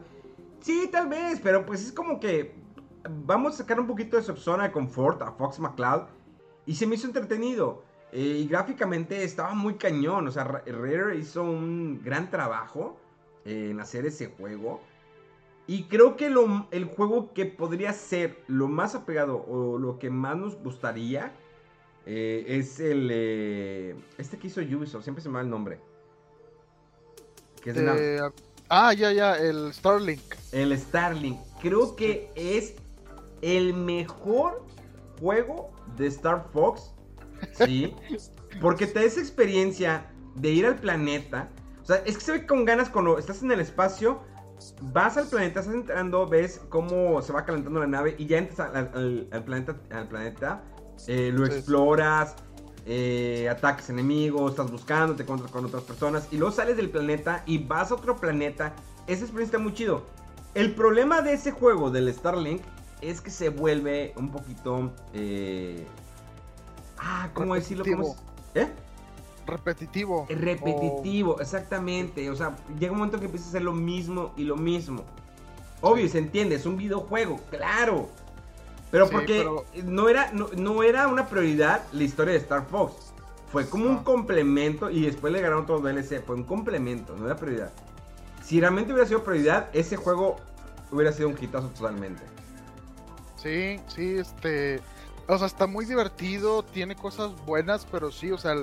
[0.61, 2.66] Sí, tal vez, pero pues es como que
[3.09, 6.03] vamos a sacar un poquito de su zona de confort a Fox McCloud.
[6.67, 7.85] Y se me hizo entretenido.
[8.13, 10.27] Eh, y gráficamente estaba muy cañón.
[10.29, 12.99] O sea, Rare hizo un gran trabajo
[13.45, 14.81] en hacer ese juego.
[15.67, 20.37] Y creo que el juego que podría ser lo más apegado o lo que más
[20.37, 21.33] nos gustaría
[22.07, 23.09] eh, es el.
[23.13, 25.81] Eh, este que hizo Ubisoft, siempre se me va el nombre.
[27.65, 28.21] Eh,
[28.69, 30.23] ah, ya, ya, el Starlink.
[30.53, 31.37] El Starlink.
[31.61, 32.77] Creo que es
[33.47, 34.65] el mejor
[35.21, 36.93] juego de Star Fox.
[37.53, 37.95] Sí.
[38.61, 41.49] porque te da esa experiencia de ir al planeta.
[41.83, 44.21] O sea, es que se ve con ganas cuando estás en el espacio.
[44.81, 48.59] Vas al planeta, estás entrando, ves cómo se va calentando la nave y ya entras
[48.59, 50.65] al planeta, al planeta
[51.07, 52.35] eh, lo exploras,
[52.87, 57.43] eh, ataques enemigos, estás buscando, te encuentras con otras personas y luego sales del planeta
[57.47, 58.75] y vas a otro planeta.
[59.07, 60.05] Esa experiencia está muy chido.
[60.55, 62.63] El problema de ese juego del Starlink
[63.01, 64.93] es que se vuelve un poquito...
[65.15, 65.87] Eh,
[66.99, 67.85] ah, ¿cómo decirlo?
[68.55, 68.69] ¿Eh?
[69.47, 70.27] Repetitivo.
[70.29, 72.29] Repetitivo, exactamente.
[72.31, 75.05] O sea, llega un momento que empieza a ser lo mismo y lo mismo.
[75.81, 78.09] Obvio, se entiende, es un videojuego, claro.
[78.91, 79.47] Pero porque
[79.85, 83.13] No, era, no, era una prioridad la historia de Star Fox.
[83.53, 86.25] Fue como un complemento y después le ganaron todos DLC.
[86.25, 87.73] Fue un complemento, no era prioridad.
[88.43, 90.37] Si realmente hubiera sido prioridad, ese juego
[90.91, 92.23] hubiera sido un hitazo totalmente.
[93.47, 94.81] Sí, sí, este.
[95.29, 98.55] O sea, está muy divertido, tiene cosas buenas, pero sí, o sea,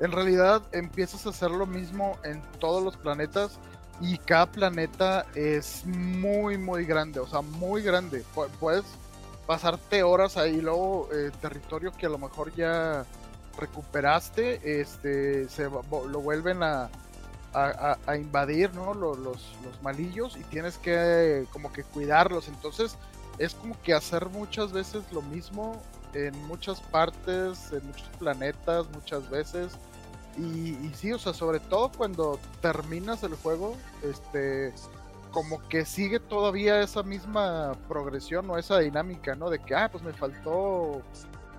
[0.00, 3.58] en realidad empiezas a hacer lo mismo en todos los planetas
[4.00, 8.24] y cada planeta es muy, muy grande, o sea, muy grande.
[8.58, 8.84] Puedes
[9.46, 13.04] pasarte horas ahí, luego eh, territorio que a lo mejor ya
[13.56, 16.90] recuperaste, este, se lo vuelven a,
[17.54, 18.94] a, invadir, ¿no?
[18.94, 22.48] Los, los, malillos y tienes que como que cuidarlos.
[22.48, 22.96] Entonces
[23.42, 25.82] es como que hacer muchas veces lo mismo
[26.14, 29.72] en muchas partes, en muchos planetas, muchas veces.
[30.38, 34.72] Y, y sí, o sea, sobre todo cuando terminas el juego, este,
[35.32, 39.50] como que sigue todavía esa misma progresión o esa dinámica, ¿no?
[39.50, 41.02] De que, ah, pues me faltó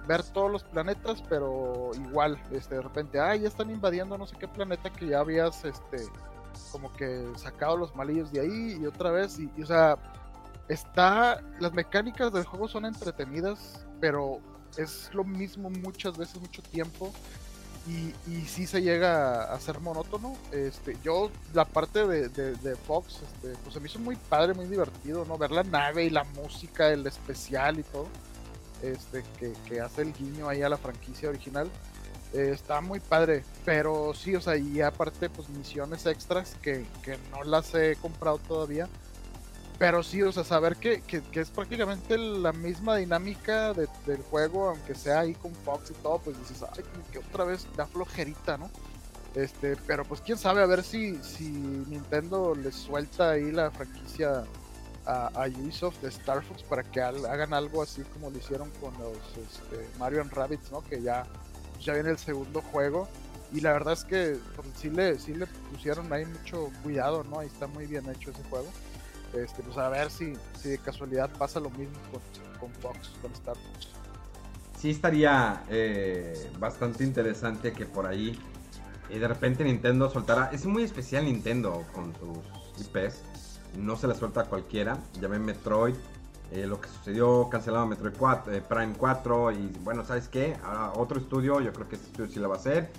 [0.07, 4.37] ver todos los planetas, pero igual, este, de repente, ah, ya están invadiendo no sé
[4.39, 5.97] qué planeta que ya habías, este,
[6.71, 9.97] como que sacado los malillos de ahí y otra vez, y, y o sea,
[10.67, 14.39] está, las mecánicas del juego son entretenidas, pero
[14.77, 17.13] es lo mismo muchas veces, mucho tiempo,
[17.85, 20.37] y, sí se llega a ser monótono.
[20.51, 24.67] Este, yo, la parte de, de, Fox, este, pues se me hizo muy padre, muy
[24.67, 25.37] divertido, ¿no?
[25.37, 28.07] Ver la nave y la música, el especial y todo,
[28.81, 31.69] este, que, que hace el guiño ahí a la franquicia original.
[32.33, 37.17] Eh, está muy padre, pero sí, o sea, y aparte, pues misiones extras que, que
[37.31, 38.87] no las he comprado todavía.
[39.79, 44.95] Pero sí, o sea, saber que, que, es prácticamente la misma dinámica del juego, aunque
[44.95, 48.69] sea ahí con Fox y todo, pues dices, ay, que otra vez da flojerita, ¿no?
[49.35, 54.43] Este, pero pues quién sabe, a ver si, si Nintendo les suelta ahí la franquicia
[55.05, 58.93] a, a Ubisoft de Star Fox para que hagan algo así como lo hicieron con
[58.99, 60.83] los este, Mario Rabbits, ¿no?
[60.83, 61.25] Que ya,
[61.81, 63.07] ya viene el segundo juego.
[63.51, 67.39] Y la verdad es que pues, sí, le, sí le pusieron ahí mucho cuidado, ¿no?
[67.39, 68.67] Ahí está muy bien hecho ese juego.
[69.33, 71.95] Este, pues a ver si, si de casualidad pasa lo mismo
[72.59, 73.55] con, Fox, con Star.
[74.77, 78.37] Sí estaría eh, bastante interesante que por ahí
[79.09, 80.49] y de repente Nintendo soltara.
[80.51, 83.21] Es muy especial Nintendo con sus IPs.
[83.77, 84.97] No se la suelta a cualquiera.
[85.21, 85.95] Ya ven Metroid.
[86.51, 89.51] Eh, lo que sucedió, cancelado Metroid 4, eh, Prime 4.
[89.51, 90.57] Y bueno, ¿sabes qué?
[90.63, 91.59] Ahora otro estudio.
[91.61, 92.91] Yo creo que este estudio sí la va a hacer.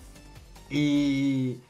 [0.71, 1.61] Y.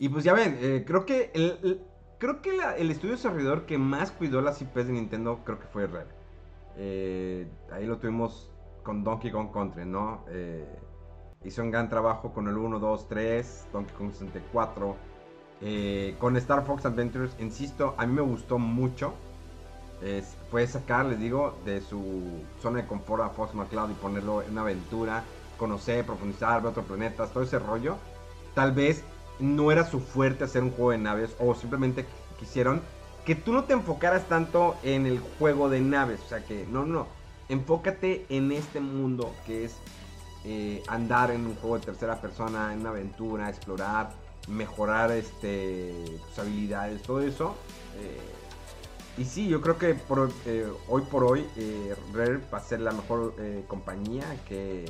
[0.00, 1.80] Y pues ya ven, eh, creo que el,
[2.18, 5.86] creo que el estudio desarrollador que más cuidó las IPs de Nintendo creo que fue
[5.86, 6.08] Rare.
[7.72, 8.50] ahí lo tuvimos
[8.82, 10.24] con Donkey Kong Country, ¿no?
[11.44, 14.96] hizo un gran trabajo con el 1, 2, 3, Donkey Kong 64.
[15.60, 19.14] Eh, con Star Fox Adventures, insisto, a mí me gustó mucho.
[20.02, 24.42] Es, fue sacar, les digo, de su zona de confort a Fox McCloud y ponerlo
[24.42, 25.24] en una aventura,
[25.56, 27.96] conocer, profundizar, ver otros planetas, todo ese rollo.
[28.54, 29.04] Tal vez
[29.38, 32.06] no era su fuerte hacer un juego de naves o simplemente
[32.38, 32.82] quisieron
[33.24, 36.20] que tú no te enfocaras tanto en el juego de naves.
[36.24, 37.06] O sea que, no, no,
[37.48, 39.76] enfócate en este mundo que es
[40.44, 44.12] eh, andar en un juego de tercera persona, en una aventura, explorar,
[44.48, 45.92] mejorar este,
[46.28, 47.54] tus habilidades, todo eso.
[47.98, 49.96] Eh, y sí, yo creo que
[50.46, 51.44] eh, hoy por hoy
[52.14, 53.34] Rare va a ser la mejor
[53.66, 54.86] compañía que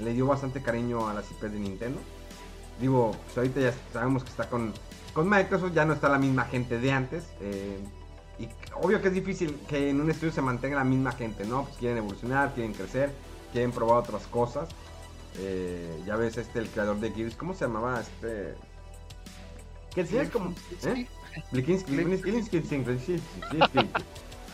[0.00, 2.00] le dio bastante cariño a las IPs de Nintendo.
[2.80, 4.72] Digo, pues ahorita ya sabemos que está con,
[5.12, 7.24] con Microsoft, ya no está la misma gente de antes.
[8.38, 11.64] y obvio que es difícil que en un estudio se mantenga la misma gente, ¿no?
[11.64, 13.10] Pues quieren evolucionar, quieren crecer
[13.56, 14.68] quieren probar otras cosas.
[15.38, 18.00] Eh, ya ves, este, el creador de Gears, ¿cómo se llamaba?
[18.00, 18.54] Este.
[19.94, 20.54] Que el como.
[20.84, 21.06] ¿Eh?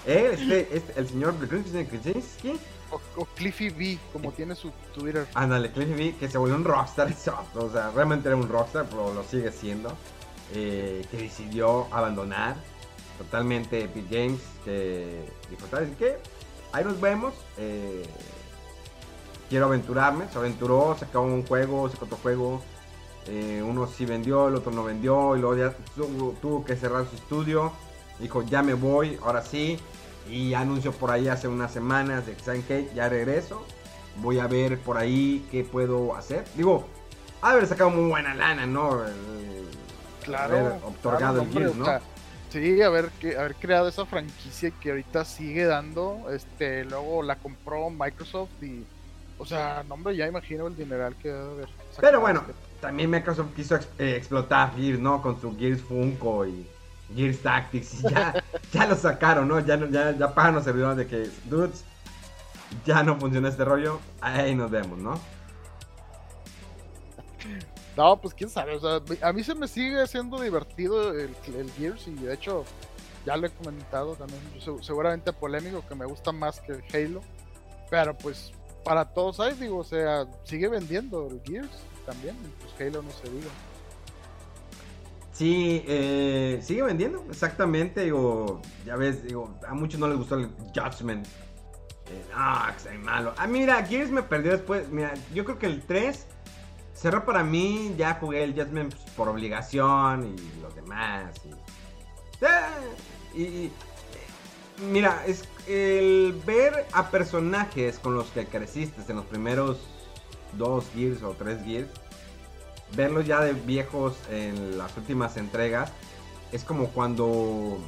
[0.07, 2.61] este, este, el señor Blikinski.
[2.93, 5.27] O, o Cliffy B, como tiene su Twitter.
[5.35, 7.13] Ándale, Cliffy B, que se volvió un rockstar.
[7.55, 9.93] O sea, realmente era un rockstar, pero lo sigue siendo.
[10.55, 12.57] Eh, que decidió abandonar
[13.19, 14.41] totalmente Epic Games.
[14.65, 16.19] Que dijo, ¿sabes qué?
[16.73, 17.35] Ahí nos vemos.
[17.57, 18.05] Eh,
[19.49, 20.27] quiero aventurarme.
[20.31, 22.63] Se aventuró, sacó un juego, sacó otro juego.
[23.27, 25.37] Eh, uno sí vendió, el otro no vendió.
[25.37, 27.73] Y luego ya tuvo, que cerrar su estudio.
[28.19, 29.79] Dijo, ya me voy, ahora sí.
[30.31, 32.89] Y anunció por ahí hace unas semanas de que, ¿saben qué?
[32.95, 33.65] Ya regreso.
[34.17, 36.45] Voy a ver por ahí qué puedo hacer.
[36.55, 36.87] Digo,
[37.41, 39.03] haber sacado muy buena lana, ¿no?
[40.23, 40.57] claro.
[40.57, 41.87] Haber otorgado el Gears, ¿no?
[42.51, 46.31] sí, haber, haber creado esa franquicia que ahorita sigue dando.
[46.31, 48.85] Este, luego la compró Microsoft y
[49.43, 51.69] o sea, no, hombre, ya imagino el dineral que debe haber.
[52.01, 52.45] Pero bueno,
[52.81, 55.21] también Microsoft quiso eh, explotar Gears, ¿no?
[55.21, 56.65] Con su Gears Funko y
[57.15, 58.03] Gears Tactics.
[58.03, 59.61] Ya, ya lo sacaron, ¿no?
[59.61, 61.85] Ya, ya, ya pagan los servidores de que, dudes,
[62.85, 64.01] ya no funciona este rollo.
[64.21, 65.21] Ahí nos vemos, ¿no?
[67.97, 68.77] No, pues quién sabe.
[68.77, 71.35] O sea, a mí se me sigue haciendo divertido el,
[71.77, 72.65] Gears y de hecho
[73.27, 74.41] ya lo he comentado también.
[74.81, 77.21] Seguramente polémico que me gusta más que Halo.
[77.91, 78.53] Pero pues
[78.85, 81.71] para todos hay, digo, o sea, sigue vendiendo el Gears
[82.07, 83.51] también, pues Halo no se diga.
[85.43, 90.49] Sí, eh, sigue vendiendo, exactamente, digo, ya ves, digo, a muchos no les gustó el
[90.73, 91.27] Judgment.
[91.27, 93.35] Eh, ah, que malo.
[93.37, 96.29] Ah, mira, Gears me perdió después, mira, yo creo que el 3
[96.95, 101.33] cerró para mí, ya jugué el Judgment pues, por obligación y los demás.
[103.35, 103.73] y, y
[104.93, 109.81] mira, es el ver a personajes con los que creciste en los primeros
[110.53, 111.91] dos Gears o tres Gears,
[112.97, 115.93] verlos ya de viejos en las últimas entregas,
[116.53, 117.79] es como cuando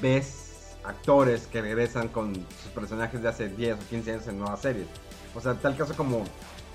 [0.00, 4.60] ves actores que regresan con sus personajes de hace 10 o 15 años en nuevas
[4.60, 4.86] series.
[5.34, 6.24] O sea, tal caso como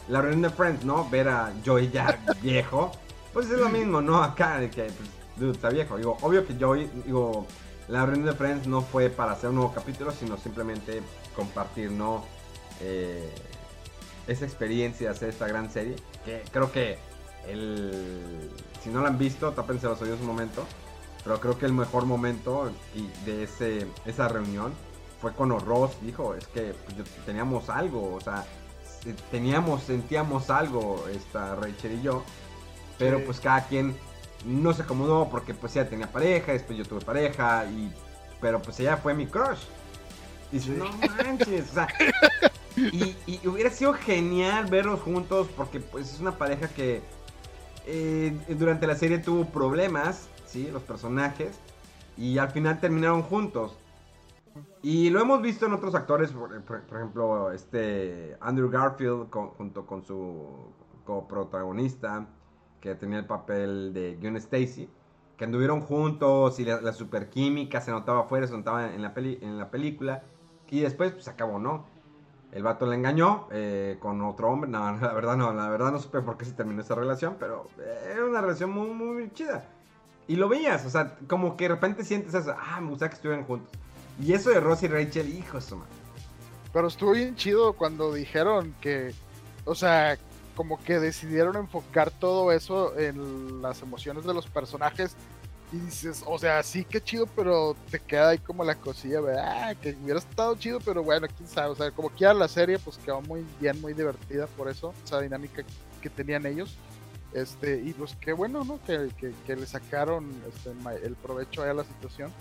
[0.07, 1.09] la reunión de Friends, ¿no?
[1.09, 2.91] Ver a Joey ya viejo,
[3.33, 4.23] pues es lo mismo, ¿no?
[4.23, 5.97] Acá, de que, pues, dude, está viejo.
[5.97, 7.47] Digo, obvio que Joey, digo,
[7.87, 11.01] la reunión de Friends no fue para hacer un nuevo capítulo, sino simplemente
[11.35, 12.23] compartir, ¿no?
[12.79, 13.33] Eh,
[14.27, 15.95] esa experiencia de hacer esta gran serie.
[16.23, 16.97] Que creo que
[17.47, 18.49] el.
[18.83, 20.65] Si no la han visto, tápense los oídos un momento.
[21.23, 22.69] Pero creo que el mejor momento
[23.25, 24.73] de ese, esa reunión
[25.21, 28.45] fue cuando Ross dijo: Es que pues, teníamos algo, o sea,
[29.31, 32.23] teníamos, sentíamos algo, esta Rachel y yo.
[32.97, 33.95] Pero pues cada quien
[34.45, 37.91] no se acomodó porque pues ya tenía pareja, después yo tuve pareja y
[38.41, 39.59] pero pues ella fue mi crush.
[40.51, 41.87] Y dices, no manches, o sea,
[42.75, 47.01] y, y hubiera sido genial verlos juntos porque pues es una pareja que
[47.85, 50.69] eh, durante la serie tuvo problemas, ¿sí?
[50.71, 51.59] Los personajes.
[52.17, 53.77] Y al final terminaron juntos.
[54.81, 56.53] Y lo hemos visto en otros actores, por,
[56.97, 60.71] ejemplo, este Andrew Garfield junto con su
[61.05, 62.27] coprotagonista,
[62.79, 64.89] que tenía el papel de Gwen Stacy,
[65.37, 69.39] que anduvieron juntos y la, la superquímica se notaba afuera, se notaba en la, peli-
[69.41, 70.23] en la película.
[70.69, 71.85] Y después, pues acabó, ¿no?
[72.53, 74.69] El vato le engañó eh, con otro hombre.
[74.69, 77.67] No, la verdad no, la verdad no supe por qué se terminó esa relación, pero
[77.79, 79.65] eh, era una relación muy, muy chida.
[80.27, 83.15] Y lo veías, o sea, como que de repente sientes eso, ah, me gustaría que
[83.15, 83.69] estuvieran juntos.
[84.21, 85.81] Y eso de Ross y Rachel, hijo de su.
[86.71, 89.13] Pero estuvo bien chido cuando dijeron que,
[89.65, 90.17] o sea,
[90.55, 95.15] como que decidieron enfocar todo eso en las emociones de los personajes.
[95.73, 99.75] Y dices, o sea, sí que chido, pero te queda ahí como la cosilla, ¿verdad?
[99.77, 101.69] Que hubiera estado chido, pero bueno, quién sabe.
[101.69, 105.19] O sea, como quiera la serie, pues quedó muy bien, muy divertida por eso, esa
[105.19, 105.63] dinámica
[105.99, 106.77] que tenían ellos.
[107.33, 108.79] Este, y pues qué bueno, ¿no?
[108.85, 112.31] Que, que, que le sacaron este, el provecho a la situación.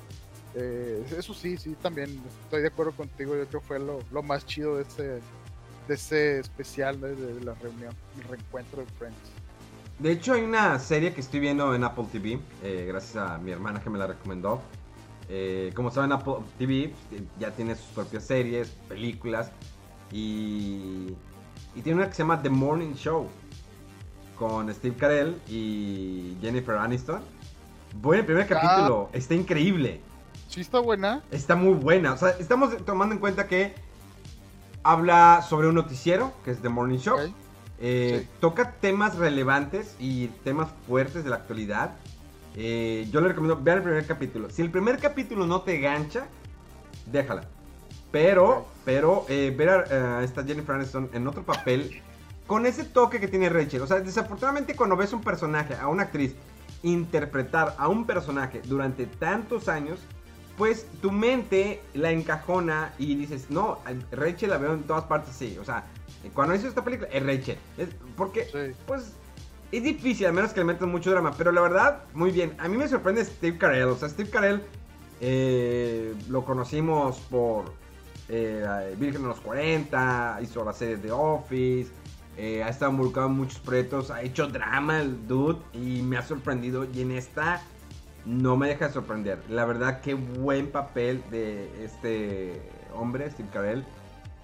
[0.55, 3.35] Eh, eso sí, sí, también estoy de acuerdo contigo.
[3.35, 5.03] Yo creo que fue lo, lo más chido de ese,
[5.89, 9.42] de ese especial de, de la reunión, el reencuentro de Friends.
[10.03, 13.53] De hecho, hay una serie que estoy viendo en Apple TV, eh, gracias a mi
[13.53, 14.61] hermana que me la recomendó.
[15.29, 16.93] Eh, como saben, Apple TV
[17.39, 19.53] ya tiene sus propias series, películas.
[20.11, 21.15] Y,
[21.77, 23.29] y tiene una que se llama The Morning Show.
[24.37, 27.21] Con Steve Carell y Jennifer Aniston.
[28.01, 28.49] Bueno, el primer Ah.
[28.61, 30.01] capítulo está increíble.
[30.49, 31.23] Sí, está buena.
[31.31, 32.15] Está muy buena.
[32.15, 33.73] O sea, estamos tomando en cuenta que
[34.83, 37.19] habla sobre un noticiero, que es The Morning Show.
[37.83, 38.29] Eh, Sí.
[38.41, 41.97] Toca temas relevantes y temas fuertes de la actualidad.
[42.55, 44.49] Eh, yo le recomiendo, vean el primer capítulo.
[44.51, 46.27] Si el primer capítulo no te gancha,
[47.11, 47.45] déjala.
[48.13, 52.03] Pero, pero, eh, ver a, a esta Jennifer Aniston en otro papel,
[52.47, 53.83] con ese toque que tiene Rachel.
[53.83, 56.35] O sea, desafortunadamente cuando ves un personaje, a una actriz,
[56.83, 59.99] interpretar a un personaje durante tantos años,
[60.59, 63.79] pues tu mente la encajona y dices, no,
[64.11, 65.57] Rachel la veo en todas partes, sí.
[65.59, 65.85] O sea,
[66.31, 67.59] cuando hizo esta película, es Rachel.
[67.79, 68.75] Es porque, Sí.
[68.87, 69.13] pues,
[69.73, 71.33] es difícil, a menos que le metan mucho drama.
[71.37, 72.55] Pero la verdad, muy bien.
[72.59, 73.89] A mí me sorprende Steve Carell.
[73.89, 74.63] O sea, Steve Carell
[75.21, 77.73] eh, lo conocimos por
[78.29, 81.91] eh, Virgen de los 40, hizo la serie The Office.
[82.39, 86.23] eh, ha estado involucrado en muchos proyectos, ha hecho drama el dude y me ha
[86.23, 86.87] sorprendido.
[86.93, 87.61] Y en esta
[88.25, 89.43] no me deja de sorprender.
[89.51, 92.63] La verdad, qué buen papel de este
[92.95, 93.85] hombre, Steve Carell.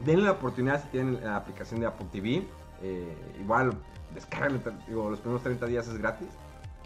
[0.01, 2.47] Denle la oportunidad si tienen la aplicación de Apple TV.
[2.83, 3.73] eh, igual,
[4.15, 6.29] descarguen, digo, los primeros 30 días es gratis.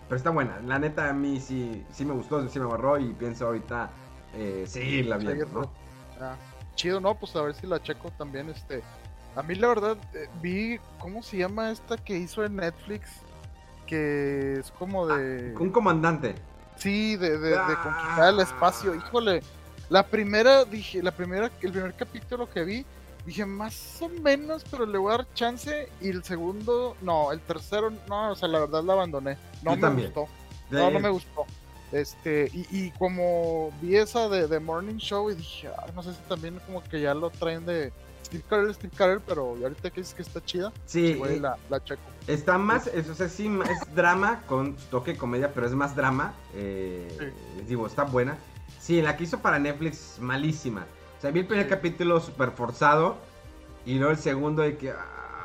[0.08, 0.58] Pero está buena.
[0.66, 3.90] La neta, a mí sí, sí me gustó, sí me agarró y pienso ahorita
[4.34, 5.46] eh, seguirla viendo.
[5.46, 5.70] ¿no?
[6.20, 6.34] Ah,
[6.74, 7.14] chido, ¿no?
[7.14, 8.48] Pues a ver si la checo también.
[8.50, 8.82] Este,
[9.36, 13.10] a mí la verdad eh, vi, ¿cómo se llama esta que hizo en Netflix?
[13.86, 15.54] Que es como de...
[15.58, 16.34] Un comandante.
[16.76, 17.80] Sí, de, de, de Ah.
[17.82, 18.94] conquistar el espacio.
[18.94, 19.42] Híjole,
[19.90, 22.86] la primera, dije, la primera, el primer capítulo que vi,
[23.26, 25.88] dije más o menos, pero le voy a dar chance.
[26.00, 29.36] Y el segundo, no, el tercero, no, o sea, la verdad la abandoné.
[29.62, 30.12] No Yo me también.
[30.12, 30.28] gustó.
[30.70, 31.44] De- No, no me gustó.
[31.92, 36.12] Este, y, y como vi esa de, de Morning Show y dije, "Ay, no sé
[36.14, 37.92] si también como que ya lo traen de
[38.24, 41.58] Steve Carell, Steve Carell, pero ahorita que dices que está chida, Sí, güey, eh, la,
[41.68, 42.00] la checo.
[42.26, 46.32] Está más, es, o sea, sí, es drama con toque comedia, pero es más drama.
[46.54, 48.38] eh, Les digo, está buena.
[48.80, 50.86] Sí, la que hizo para Netflix, malísima.
[51.22, 53.16] Sea, vi el primer capítulo súper forzado
[53.86, 54.92] y luego el segundo de que,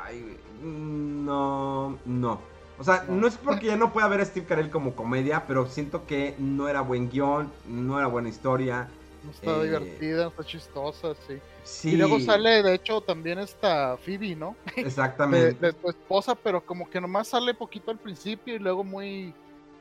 [0.04, 2.40] ay, no, no.
[2.80, 3.28] O sea, No.
[3.28, 6.68] es porque ya no pueda ver a Steve Carell como comedia, pero siento que no
[6.68, 8.88] era buen guion, no era buena historia.
[9.22, 11.38] No está eh, divertida, está chistosa, sí.
[11.62, 14.56] Sí, Y luego sale, de hecho, también esta Phoebe, ¿no?
[14.76, 15.64] Exactamente.
[15.64, 19.32] de su esposa, pero como que nomás sale poquito al principio y luego muy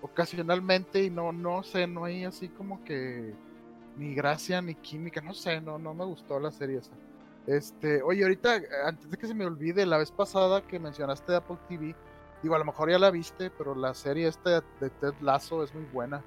[0.04, 3.34] ocasionalmente y no, no sé, no hay así como que
[3.98, 6.92] ni gracia ni química, no sé, no, no me gustó la serie esa.
[7.48, 11.38] Este, oye, ahorita, antes de que se me olvide, la vez pasada que mencionaste de
[11.38, 11.96] Apple TV,
[12.44, 15.74] digo, a lo mejor ya la viste, pero la serie esta de Ted Lasso es
[15.74, 16.24] muy buena.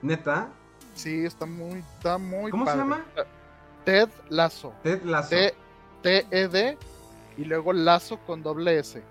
[0.00, 0.48] Neta,
[0.94, 3.02] Sí, está muy, está muy ¿Cómo se llama?
[3.84, 4.74] Ted Lasso.
[4.82, 5.30] Ted Lasso.
[5.30, 5.54] T-
[6.02, 6.76] T-E-D
[7.38, 9.02] y luego Lazo con doble S.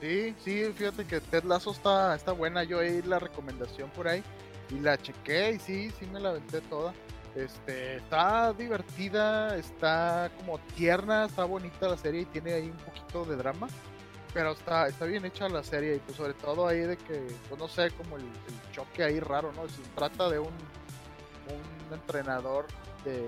[0.00, 2.64] Sí, sí, fíjate que Ted Lazo está, está buena.
[2.64, 4.22] Yo oí la recomendación por ahí
[4.70, 6.94] y la chequé y sí, sí me la aventé toda.
[7.34, 13.24] Este, está divertida, está como tierna, está bonita la serie y tiene ahí un poquito
[13.24, 13.68] de drama.
[14.32, 17.60] Pero está, está bien hecha la serie y pues sobre todo ahí de que, pues
[17.60, 18.24] no sé, como el,
[18.72, 19.68] choque ahí raro, ¿no?
[19.68, 20.52] Se trata de un
[21.50, 22.66] un entrenador
[23.04, 23.26] de...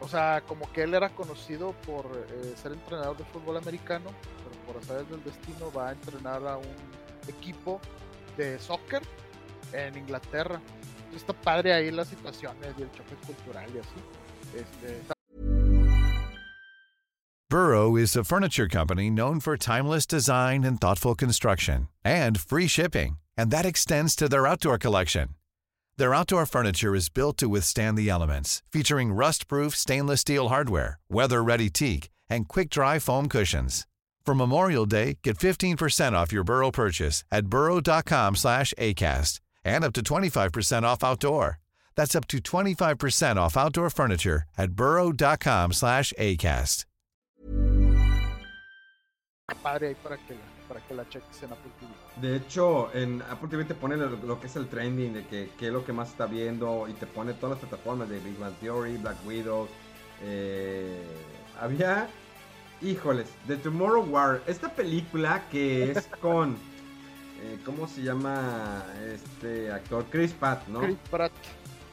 [0.00, 4.10] O sea, como que él era conocido por eh, ser entrenador de fútbol americano,
[4.42, 6.74] pero por azares del destino va a entrenar a un
[7.28, 7.80] equipo
[8.36, 9.02] de soccer
[9.74, 10.60] en Inglaterra.
[11.14, 14.56] Está padre ahí las situaciones y el choque cultural y así.
[14.56, 15.14] Este,
[17.50, 23.18] Burrow is a furniture company known for timeless design and thoughtful construction and free shipping,
[23.36, 25.28] and that extends to their outdoor collection.
[25.96, 31.70] Their outdoor furniture is built to withstand the elements, featuring rust-proof stainless steel hardware, weather-ready
[31.70, 33.86] teak, and quick-dry foam cushions.
[34.26, 39.92] For Memorial Day, get 15% off your Burrow purchase at burrow.com slash ACAST and up
[39.94, 41.58] to 25% off outdoor.
[41.96, 46.84] That's up to 25% off outdoor furniture at burrow.com slash ACAST.
[49.62, 50.34] padre ahí para que,
[50.66, 51.92] para que la cheques en Apple TV.
[52.26, 55.50] De hecho, en Apple TV te pone lo, lo que es el trending, de que,
[55.58, 58.38] qué es lo que más está viendo, y te pone todas las plataformas de Big
[58.38, 59.68] Bang Theory, Black Widow.
[60.22, 61.02] eh,
[61.60, 62.08] había,
[62.80, 66.56] híjoles, The Tomorrow War, esta película que es con,
[67.44, 70.06] eh, ¿cómo se llama este actor?
[70.08, 70.80] Chris Pratt, ¿no?
[70.80, 71.32] Chris Pratt.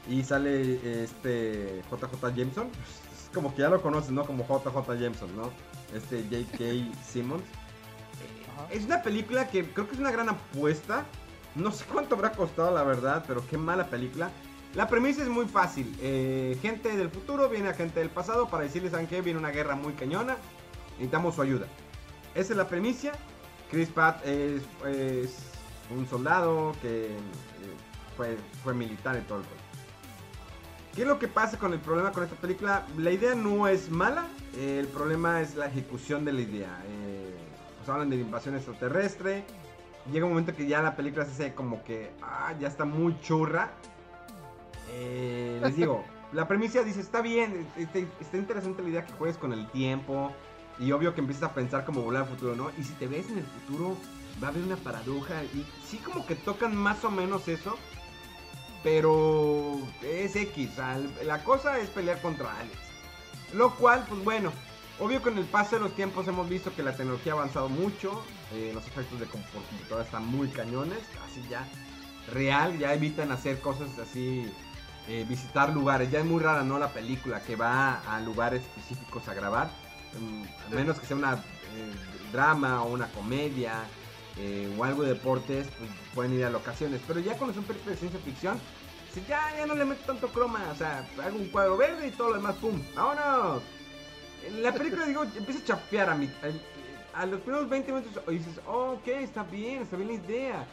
[0.08, 2.68] Y sale este JJ Jameson.
[3.12, 4.24] Es como que ya lo conoces, ¿no?
[4.24, 5.50] Como JJ Jameson, ¿no?
[5.94, 6.96] Este J.K.
[7.04, 7.42] Simmons.
[8.56, 8.66] Ajá.
[8.72, 11.04] Es una película que creo que es una gran apuesta.
[11.54, 14.30] No sé cuánto habrá costado, la verdad, pero qué mala película.
[14.74, 15.94] La premisa es muy fácil.
[16.00, 19.20] Eh, gente del futuro viene a gente del pasado para decirles, ¿saben qué?
[19.20, 20.38] Viene una guerra muy cañona.
[20.92, 21.66] Necesitamos su ayuda.
[22.34, 23.12] Esa es la premisa.
[23.72, 25.34] Chris Pratt es, es
[25.90, 27.18] un soldado que eh,
[28.16, 29.56] fue, fue militar y todo el rollo.
[30.94, 32.86] ¿Qué es lo que pasa con el problema con esta película?
[32.98, 34.26] La idea no es mala,
[34.58, 36.82] eh, el problema es la ejecución de la idea.
[36.86, 37.34] Eh,
[37.78, 39.44] pues hablan de invasión extraterrestre.
[40.12, 43.18] Llega un momento que ya la película se hace como que ah, ya está muy
[43.22, 43.70] churra.
[44.90, 46.04] Eh, les digo,
[46.34, 50.30] la premisa dice, está bien, está, está interesante la idea que juegues con el tiempo.
[50.78, 52.70] Y obvio que empiezas a pensar como volar al futuro, ¿no?
[52.78, 53.96] Y si te ves en el futuro,
[54.42, 55.44] va a haber una paradoja.
[55.44, 57.76] Y sí como que tocan más o menos eso.
[58.82, 60.70] Pero es X,
[61.24, 62.76] la cosa es pelear contra Alex.
[63.54, 64.52] Lo cual, pues bueno,
[64.98, 68.24] obvio con el paso de los tiempos hemos visto que la tecnología ha avanzado mucho.
[68.52, 71.64] eh, los efectos de computadora están muy cañones, así ya
[72.32, 74.52] real, ya evitan hacer cosas así,
[75.08, 76.10] eh, visitar lugares.
[76.10, 76.78] Ya es muy rara, ¿no?
[76.78, 79.70] La película que va a lugares específicos a grabar.
[80.18, 81.92] Mm, a menos que sea una eh,
[82.32, 83.84] drama o una comedia
[84.38, 87.00] eh, o algo de deportes, pues pueden ir a locaciones.
[87.06, 88.58] Pero ya cuando son películas de ciencia ficción,
[89.28, 90.60] ya, ya no le meto tanto croma.
[90.72, 92.80] O sea, hago un cuadro verde y todo lo demás, ¡pum!
[92.94, 93.62] ¡Vámonos!
[94.60, 96.30] La película, digo, empieza a chapear a mi.
[97.14, 100.66] A, los primeros 20 minutos dices, oh, ok, está bien, está bien la idea.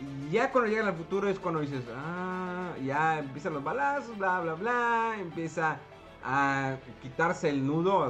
[0.00, 4.40] Y ya cuando llegan al futuro es cuando dices, ah, ya empiezan los balazos, bla,
[4.40, 5.16] bla, bla.
[5.18, 5.78] Empieza
[6.24, 8.08] a quitarse el nudo,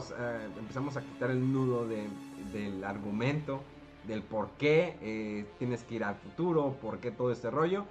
[0.59, 2.09] empezamos a quitar el nudo de-
[2.53, 3.63] del argumento,
[4.07, 7.85] del por qué eh, tienes que ir al futuro, por qué todo este rollo.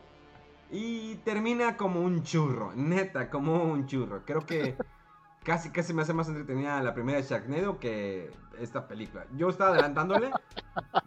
[0.71, 4.21] Y termina como un churro, neta, como un churro.
[4.25, 4.75] Creo que
[5.43, 9.25] casi, casi me hace más entretenida la primera de Sharknado que esta película.
[9.37, 10.31] Yo estaba adelantándole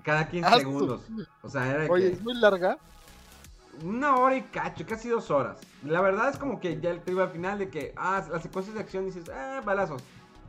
[0.03, 1.03] cada 15 Ah, su- segundos.
[1.43, 2.79] O sea, era Oye, que es muy larga.
[3.85, 5.59] Una hora y cacho, casi dos horas.
[5.85, 8.75] La verdad es como que ya te iba al final de que, ah, las secuencias
[8.75, 10.03] de acción dices, ah, balazos.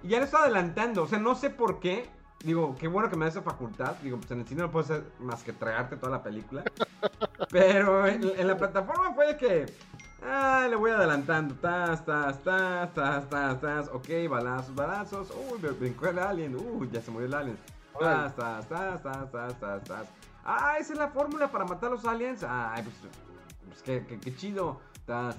[0.04, 2.10] Y ya lo estaba adelantando, o sea, no sé por qué.
[2.44, 3.96] Digo, qué bueno que me da esa facultad.
[4.04, 6.64] Digo, pues en el cine no puedes hacer más que tragarte toda la película.
[7.50, 9.66] Pero en, en la plataforma fue de que,
[10.22, 11.56] ah, le voy adelantando.
[11.56, 13.90] Tas, tas, tas, tas, tas, tas.
[13.94, 15.32] Ok, balazos, balazos.
[15.50, 16.58] Uy, me brincó el alien.
[16.58, 17.58] Uy, ya se murió el alien.
[17.98, 20.08] Tas, tas, tas, tas, tas, tas, tas.
[20.46, 22.44] Ah, esa es la fórmula para matar a los aliens.
[22.48, 22.96] Ay, pues,
[23.68, 24.80] pues qué, qué, qué chido.
[25.06, 25.36] Tas.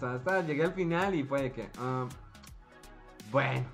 [0.47, 2.07] Llegué al final y fue de que, ah,
[3.31, 3.65] bueno.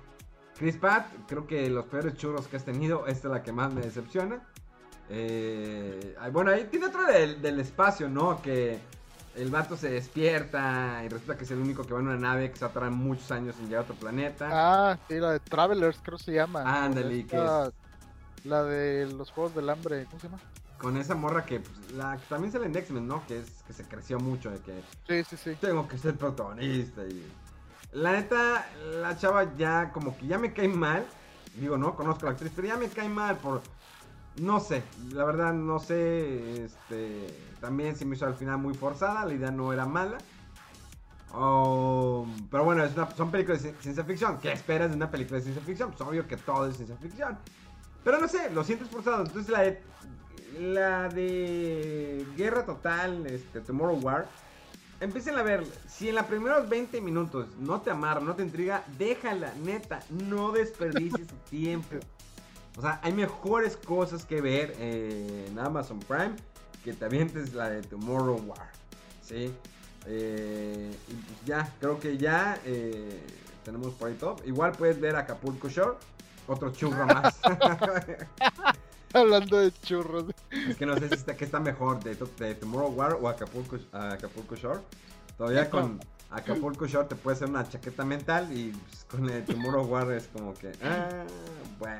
[0.57, 3.73] Chris Pratt, creo que los peores churros que has tenido, esta es la que más
[3.73, 4.41] me decepciona.
[5.09, 8.41] Eh, bueno, ahí tiene otra del, del espacio, ¿no?
[8.41, 8.79] Que
[9.35, 12.51] el vato se despierta y resulta que es el único que va en una nave
[12.51, 14.49] que se va a muchos años en llegar a otro planeta.
[14.51, 16.61] Ah, sí, la de Travelers, creo que se llama.
[16.85, 17.71] Ándale, que Esta-
[18.43, 20.39] La de los Juegos del Hambre, ¿cómo se llama?
[20.81, 23.23] Con esa morra que, pues, la, que también sale en X-Men, ¿no?
[23.27, 25.57] Que, es, que se creció mucho de que Sí, sí, sí.
[25.61, 27.23] tengo que ser protagonista y...
[27.93, 28.65] La neta,
[29.01, 31.05] la chava ya como que ya me cae mal.
[31.55, 33.61] Digo, no conozco a la actriz, pero ya me cae mal por...
[34.37, 34.81] No sé,
[35.13, 36.63] la verdad no sé.
[36.65, 37.27] Este,
[37.59, 40.17] también se me hizo al final muy forzada, la idea no era mala.
[41.33, 44.37] Oh, pero bueno, es una- son películas de ci- ciencia ficción.
[44.39, 45.91] ¿Qué esperas de una película de ciencia ficción?
[45.91, 47.37] Pues obvio que todo es ciencia ficción.
[48.03, 49.23] Pero no sé, lo sientes forzado.
[49.25, 49.63] Entonces la
[50.59, 54.27] la de Guerra Total, este, Tomorrow War,
[54.99, 55.65] empiecen a ver.
[55.87, 59.99] Si en los primeros 20 minutos no te amarra, no te intriga, déjala, neta.
[60.09, 61.97] No desperdicies tu tiempo.
[62.77, 66.35] O sea, hay mejores cosas que ver en Amazon Prime
[66.83, 68.71] que te avientes la de Tomorrow War.
[69.21, 69.53] ¿Sí?
[70.07, 73.21] Eh, y pues ya, creo que ya eh,
[73.63, 74.37] tenemos por ahí todo.
[74.45, 75.97] Igual puedes ver Acapulco Shore,
[76.47, 77.39] otro churro más.
[79.13, 80.25] Hablando de churros.
[80.51, 83.77] es que no sé si está, qué está mejor, de, de Tomorrow War o Acapulco,
[83.91, 84.79] Acapulco Shore.
[85.37, 85.99] Todavía con
[86.29, 90.27] Acapulco Shore te puede hacer una chaqueta mental y pues, con el Tomorrow War es
[90.27, 91.23] como que, ah,
[91.79, 91.99] bueno.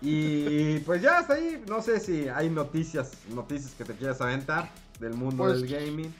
[0.00, 4.70] Y pues ya hasta ahí, no sé si hay noticias, noticias que te quieras aventar
[5.00, 6.14] del mundo Pues, del gaming.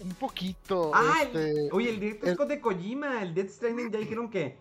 [0.00, 0.90] Un poquito.
[0.94, 4.28] Ah, este, el- oye, el director el- Scott de Kojima, el Death Stranding, ya dijeron
[4.28, 4.56] que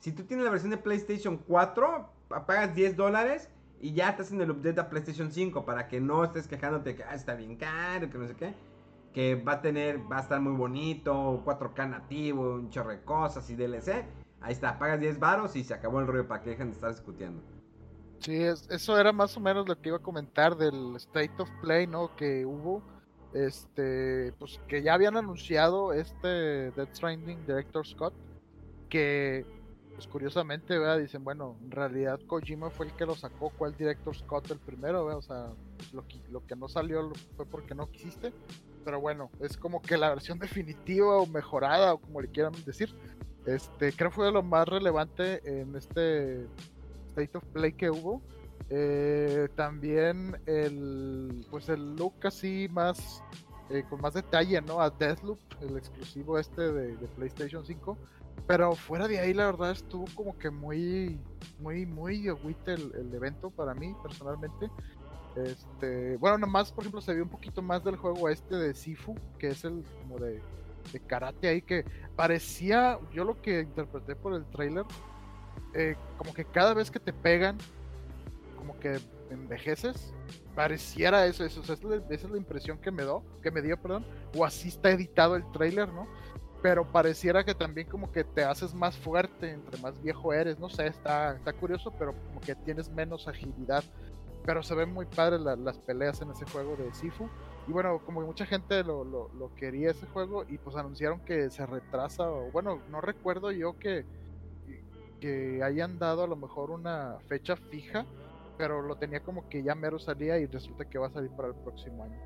[0.00, 3.48] si tú tienes la versión de PlayStation 4, pa- pagas 10 dólares
[3.80, 7.04] y ya te hacen el update a PlayStation 5 para que no estés quejándote que
[7.04, 8.54] ah, está bien caro, que no sé qué.
[9.12, 13.48] Que va a tener, va a estar muy bonito, 4K nativo, un chorro de cosas
[13.50, 14.04] y DLC.
[14.40, 16.90] Ahí está, pagas 10 varos y se acabó el rollo para que dejen de estar
[16.90, 17.42] discutiendo.
[18.20, 21.48] Sí, es- eso era más o menos lo que iba a comentar del State of
[21.62, 22.14] Play, ¿no?
[22.16, 22.82] Que hubo,
[23.32, 28.14] este, pues que ya habían anunciado este Death Stranding Director Scott,
[28.88, 29.44] que,
[29.96, 30.98] pues curiosamente, ¿verdad?
[30.98, 35.04] Dicen, bueno, en realidad Kojima fue el que lo sacó, ¿cuál Director Scott el primero,
[35.06, 35.18] ¿verdad?
[35.18, 35.46] O sea,
[35.92, 38.32] lo, que- no salió fue porque no quisiste,
[38.84, 42.94] pero bueno, es como que la versión definitiva o mejorada, o como le quieran decir.
[43.46, 46.46] Este, creo fue lo más relevante en este
[47.08, 48.20] State of Play que hubo.
[48.68, 53.22] Eh, también el pues el look así más
[53.70, 54.80] eh, con más detalle, ¿no?
[54.80, 57.96] A Deathloop, el exclusivo este de, de PlayStation 5.
[58.46, 61.18] Pero fuera de ahí, la verdad, estuvo como que muy,
[61.58, 64.70] muy, muy agüite el, el evento para mí, personalmente.
[65.36, 69.14] Este, bueno, nomás, por ejemplo, se vio un poquito más del juego este de Sifu,
[69.38, 70.40] que es el como de,
[70.92, 71.84] de karate ahí, que
[72.14, 74.84] parecía, yo lo que interpreté por el trailer,
[75.74, 77.58] eh, como que cada vez que te pegan,
[78.56, 78.98] como que
[79.30, 80.14] envejeces.
[80.54, 83.50] Pareciera eso, eso, o sea, es la, esa es la impresión que me dio, que
[83.50, 86.08] me dio, perdón, o así está editado el trailer, ¿no?
[86.62, 90.68] Pero pareciera que también como que te haces más fuerte entre más viejo eres, no
[90.68, 93.84] sé, está, está curioso, pero como que tienes menos agilidad.
[94.44, 97.28] Pero se ven muy padres la- las peleas en ese juego de Sifu.
[97.66, 101.50] Y bueno, como mucha gente lo, lo, lo quería ese juego y pues anunciaron que
[101.50, 104.06] se retrasa, o bueno, no recuerdo yo que,
[105.20, 108.06] que hayan dado a lo mejor una fecha fija,
[108.56, 111.48] pero lo tenía como que ya mero salía y resulta que va a salir para
[111.48, 112.20] el próximo año.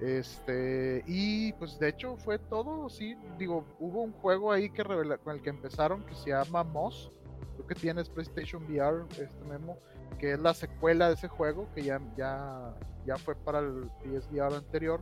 [0.00, 5.18] Este, y pues de hecho fue todo, sí, digo, hubo un juego ahí que revela,
[5.18, 7.10] con el que empezaron que se llama Moss,
[7.56, 9.76] creo que tienes PlayStation VR, este memo,
[10.20, 12.76] que es la secuela de ese juego, que ya, ya,
[13.06, 15.00] ya fue para el PSVR anterior,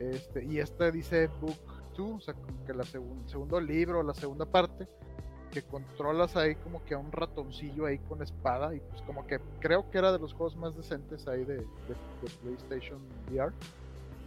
[0.00, 1.56] este, y este dice Book
[1.96, 4.88] 2, o sea, como que la segun- segundo libro, la segunda parte,
[5.52, 9.38] que controlas ahí como que a un ratoncillo ahí con espada, y pues como que
[9.60, 13.00] creo que era de los juegos más decentes ahí de- de PlayStation
[13.30, 13.52] VR.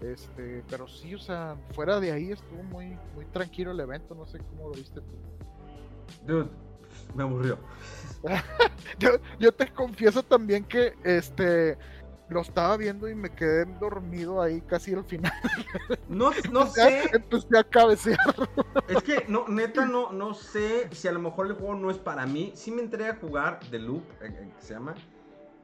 [0.02, 4.26] Este, pero sí, o sea, fuera de ahí estuvo muy, muy tranquilo el evento, no
[4.26, 6.26] sé cómo lo viste tú.
[6.26, 6.50] Dude,
[7.16, 7.58] me aburrió.
[9.00, 11.78] Yo, yo te confieso también que este
[12.30, 15.32] lo estaba viendo y me quedé dormido ahí casi al final.
[16.10, 18.18] No, no sé, Empecé a cabecear.
[18.88, 21.98] es que no, neta no, no sé si a lo mejor el juego no es
[21.98, 22.52] para mí.
[22.56, 24.96] Sí me entré a jugar The Loop, eh, eh, se llama.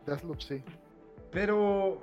[0.05, 0.63] Deathloop, sí.
[1.31, 1.99] Pero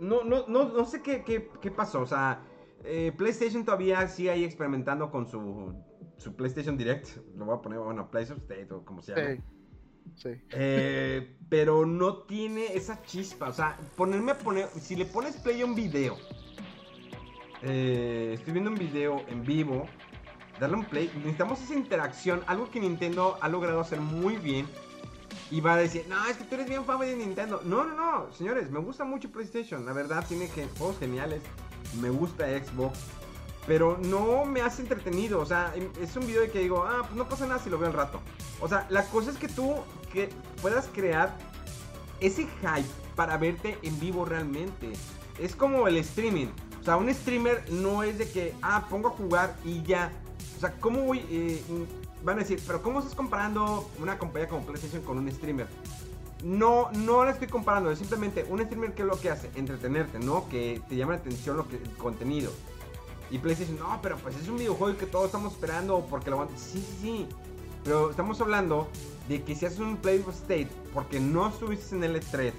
[0.00, 2.00] no, no, no, no sé qué, qué, qué pasó.
[2.00, 2.42] O sea,
[2.84, 5.74] eh, PlayStation todavía sigue ahí experimentando con su,
[6.16, 7.16] su PlayStation Direct.
[7.36, 9.36] Lo voy a poner, bueno, PlayStation State o como se llama.
[9.36, 9.42] Sí.
[10.16, 10.30] Sí.
[10.50, 13.48] Eh, pero no tiene esa chispa.
[13.48, 14.66] O sea, ponerme a poner.
[14.68, 16.16] Si le pones play a un video.
[17.62, 19.86] eh, estoy viendo un video en vivo.
[20.58, 21.10] Darle un play.
[21.16, 22.42] Necesitamos esa interacción.
[22.46, 24.66] Algo que Nintendo ha logrado hacer muy bien.
[25.50, 27.60] Y va a decir, no, es que tú eres bien fan de Nintendo.
[27.64, 29.84] No, no, no, señores, me gusta mucho PlayStation.
[29.84, 30.48] La verdad, tiene
[30.78, 31.42] juegos geniales.
[32.00, 32.98] Me gusta Xbox.
[33.66, 35.40] Pero no me hace entretenido.
[35.40, 37.78] O sea, es un video de que digo, ah, pues no pasa nada si lo
[37.78, 38.20] veo al rato.
[38.60, 39.74] O sea, la cosa es que tú
[40.12, 40.28] que
[40.62, 41.36] puedas crear
[42.20, 44.92] ese hype para verte en vivo realmente.
[45.38, 46.48] Es como el streaming.
[46.80, 50.12] O sea, un streamer no es de que, ah, pongo a jugar y ya.
[50.56, 51.24] O sea, ¿cómo voy?
[51.28, 51.60] eh,
[52.22, 55.66] van a decir, pero ¿cómo estás comparando una compañía como PlayStation con un streamer?
[56.42, 60.18] No, no la estoy comparando, es simplemente un streamer que es lo que hace, entretenerte,
[60.18, 60.48] ¿no?
[60.48, 62.50] Que te llama la atención lo que, el contenido.
[63.30, 66.58] Y PlayStation, no, pero pues es un videojuego que todos estamos esperando porque lo aguanta.
[66.58, 67.26] Sí, sí, sí.
[67.84, 68.88] Pero estamos hablando
[69.28, 72.52] de que si haces un Play of State porque no estuviste en el E3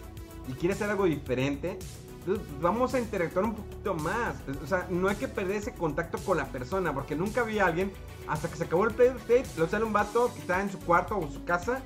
[0.47, 1.77] y quieres hacer algo diferente,
[2.25, 4.35] dude, vamos a interactuar un poquito más.
[4.63, 7.65] O sea, no hay que perder ese contacto con la persona, porque nunca vi a
[7.67, 7.91] alguien,
[8.27, 10.79] hasta que se acabó el Play State, lo sale un vato que está en su
[10.79, 11.81] cuarto o en su casa,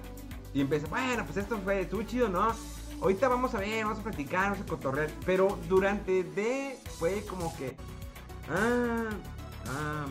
[0.54, 2.54] y empieza, bueno, pues esto fue, estuvo chido, ¿no?
[3.02, 5.10] Ahorita vamos a ver, vamos a platicar, vamos a cotorrear.
[5.26, 7.76] Pero durante de fue como que.
[8.50, 9.10] Ah,
[9.68, 10.06] ah.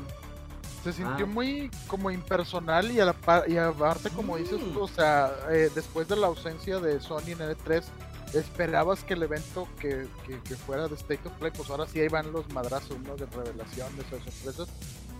[0.83, 1.29] Se sintió Ah.
[1.29, 4.43] muy como impersonal y, a la par- y aparte, como Sí.
[4.43, 7.85] dices tú, o sea, eh, después de la ausencia de Sony en E3,
[8.35, 12.09] esperabas que el evento que, que- fuera de State of Play, pues ahora sí ahí
[12.09, 13.16] van los madrazos, ¿no?
[13.16, 14.68] De revelaciones o sorpresas.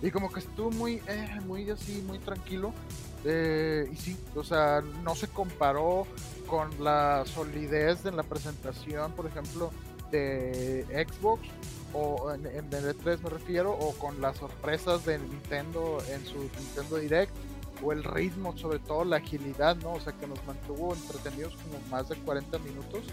[0.01, 2.73] Y como que estuvo muy, eh, muy así, muy tranquilo.
[3.23, 6.05] Eh, y sí, o sea, no se comparó
[6.47, 9.71] con la solidez de la presentación, por ejemplo,
[10.11, 11.41] de Xbox
[11.93, 16.37] o en, en el E3 me refiero, o con las sorpresas de Nintendo en su
[16.59, 17.33] Nintendo Direct,
[17.83, 19.93] o el ritmo, sobre todo la agilidad, ¿no?
[19.93, 23.03] O sea, que nos mantuvo entretenidos como más de 40 minutos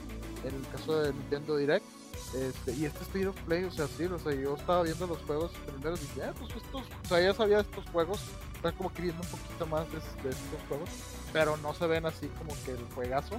[0.44, 1.84] en el caso de Nintendo Direct.
[2.34, 5.18] Este, y este State of Play, o sea, sí, o sea, yo estaba viendo los
[5.18, 8.20] juegos primero y dije, ah, pues estos, o sea, ya sabía estos juegos,
[8.54, 10.88] estaba como que viendo un poquito más de, de estos juegos,
[11.32, 13.38] pero no se ven así como que el juegazo.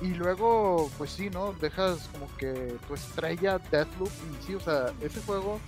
[0.00, 1.52] Y luego, pues sí, ¿no?
[1.52, 5.60] Dejas como que tu estrella Deathloop y sí, o sea, ese juego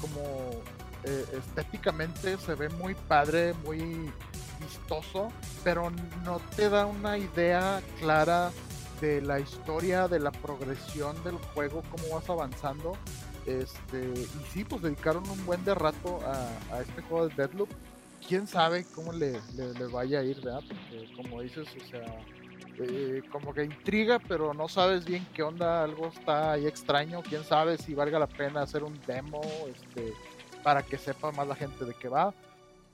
[0.00, 0.22] como
[1.06, 4.10] eh, estéticamente se ve muy padre, muy
[4.60, 5.30] vistoso,
[5.62, 5.90] pero
[6.24, 8.50] no te da una idea clara
[9.00, 12.96] de la historia, de la progresión del juego, cómo vas avanzando.
[13.46, 17.68] Este, y sí, pues dedicaron un buen de rato a, este juego de Deadloop.
[18.26, 19.38] Quién sabe cómo le
[19.92, 20.62] vaya a ir, ¿verdad?
[20.66, 22.04] Porque como dices, o sea,
[22.78, 27.22] eh, como que intriga, pero no sabes bien qué onda, algo está ahí extraño.
[27.22, 30.12] Quién sabe si valga la pena hacer un demo, este,
[30.66, 32.34] para que sepa más la gente de qué va.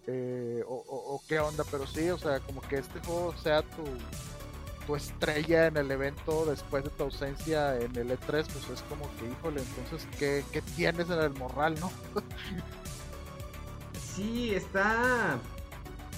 [0.06, 3.62] eh, o, o- o qué onda, pero sí, o sea, como que este juego sea
[3.62, 3.84] tu,
[4.86, 9.08] tu estrella en el evento después de tu ausencia en el E3, pues es como
[9.16, 11.90] que, híjole, entonces, ¿qué, qué tienes en el morral, no?
[14.14, 15.38] Sí, está.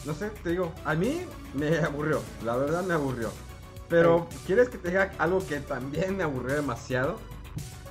[0.05, 1.23] No sé, te digo, a mí
[1.55, 3.31] me aburrió, la verdad me aburrió.
[3.89, 7.19] Pero, ¿quieres que te diga algo que también me aburrió demasiado?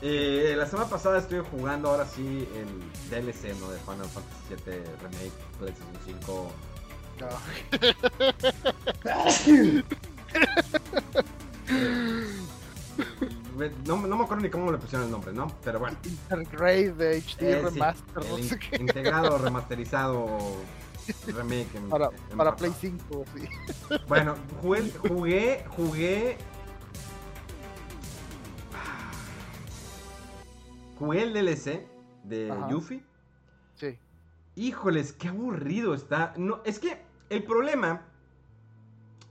[0.05, 2.67] Eh, la semana pasada estuve jugando ahora sí el
[3.09, 3.69] DLC, ¿no?
[3.71, 6.51] De Final Fantasy VII Remake, PlayStation 5.
[13.85, 15.47] No, no me acuerdo ni cómo le pusieron el nombre, ¿no?
[15.63, 15.95] Pero bueno.
[16.03, 18.75] Intergrade de HD Eh, sí, Remaster, no el sé in- qué.
[18.81, 20.27] integrado, remasterizado,
[21.27, 21.75] remake.
[21.75, 22.55] en- Para, en para.
[22.55, 23.47] Play 5, sí.
[24.07, 26.37] Bueno, jugué, jugué, jugué.
[31.03, 31.85] Jugué el DLC
[32.23, 32.69] de Ajá.
[32.69, 33.03] Yuffie.
[33.75, 33.99] Sí.
[34.55, 36.33] Híjoles, qué aburrido está.
[36.37, 38.05] No, es que el problema,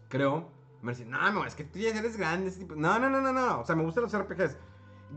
[0.09, 0.51] creo,
[0.83, 2.49] me dicen, no, no, es que tú ya eres grande.
[2.49, 2.75] ese tipo".
[2.75, 3.61] No, no, no, no, no.
[3.61, 4.57] O sea, me gustan los RPGs.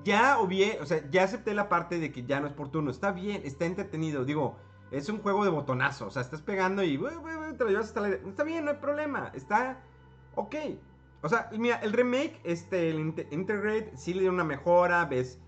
[0.03, 2.91] Ya obvié, o sea, ya acepté la parte de que ya no es por turno.
[2.91, 4.25] Está bien, está entretenido.
[4.25, 4.57] Digo,
[4.91, 6.07] es un juego de botonazo.
[6.07, 8.09] O sea, estás pegando y "Bue, bue, bue", te lo llevas hasta la.
[8.09, 9.31] Está bien, no hay problema.
[9.33, 9.79] Está
[10.35, 10.55] ok.
[11.21, 15.05] O sea, mira, el remake, este, el Inte- Integrate, sí le dio una mejora.
[15.05, 15.39] Ves,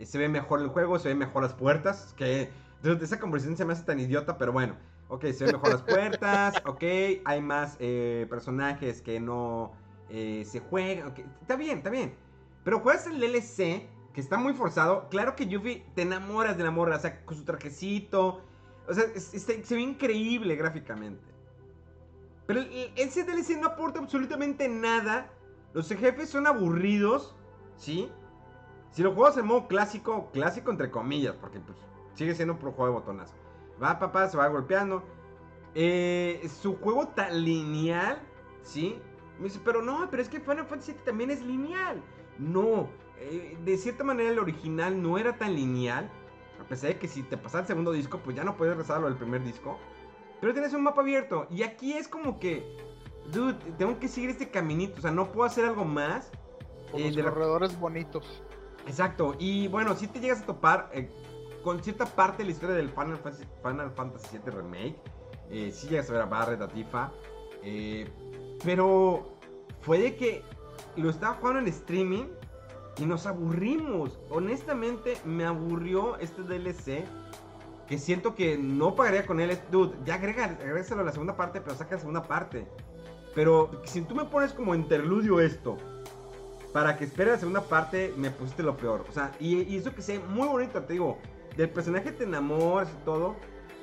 [0.00, 2.14] se ve mejor el juego, se ven mejor las puertas.
[2.16, 2.50] Que
[2.82, 4.76] esa conversación se me hace tan idiota, pero bueno.
[5.08, 6.54] Ok, se ven mejor las puertas.
[6.66, 6.82] Ok,
[7.24, 9.72] hay más eh, personajes que no
[10.08, 11.08] eh, se juegan.
[11.08, 12.14] ok, está bien, está bien.
[12.64, 15.08] Pero juegas el DLC, que está muy forzado.
[15.10, 18.40] Claro que Yuffie te enamoras de la morra, o sea, con su trajecito.
[18.88, 21.22] O sea, es- es- se ve increíble gráficamente.
[22.46, 22.60] Pero
[22.96, 25.30] ese DLC no aporta absolutamente nada.
[25.72, 27.34] Los jefes son aburridos,
[27.76, 28.10] ¿sí?
[28.92, 31.76] Si lo juegas en modo clásico, clásico entre comillas, porque pues
[32.14, 33.34] sigue siendo un juego de botonazo.
[33.82, 35.02] Va papá, se va golpeando.
[35.74, 38.18] Eh, su juego tan lineal,
[38.62, 38.98] ¿sí?
[39.38, 42.02] Me dice, pero no, pero es que Final Fantasy VII también es lineal.
[42.38, 42.88] No,
[43.18, 46.10] eh, de cierta manera el original no era tan lineal.
[46.60, 49.00] A pesar de que si te pasas el segundo disco, pues ya no puedes rezar
[49.00, 49.78] lo del primer disco.
[50.40, 51.46] Pero tienes un mapa abierto.
[51.50, 52.76] Y aquí es como que,
[53.32, 54.98] dude, tengo que seguir este caminito.
[54.98, 56.30] O sea, no puedo hacer algo más.
[56.90, 58.42] Con Eh, los de la- corredores bonitos.
[58.86, 61.08] Exacto, y bueno, si te llegas a topar eh,
[61.62, 64.96] con cierta parte de la historia del Final Fantasy, Final Fantasy VII Remake,
[65.50, 67.12] eh, si llegas a ver a Barret, a Tifa,
[67.62, 68.08] eh,
[68.64, 69.36] pero
[69.80, 70.42] fue de que
[70.96, 72.24] lo estaba jugando en streaming
[72.98, 74.18] y nos aburrimos.
[74.30, 77.04] Honestamente, me aburrió este DLC.
[77.86, 79.58] Que siento que no pagaría con él.
[79.70, 82.66] Dude, ya agrega, a la segunda parte, pero saca la segunda parte.
[83.34, 85.76] Pero si tú me pones como interludio esto,
[86.72, 89.04] para que espere la segunda parte, me pusiste lo peor.
[89.08, 91.18] O sea, y, y eso que sé muy bonito, te digo.
[91.56, 93.36] Del personaje te enamoras y todo.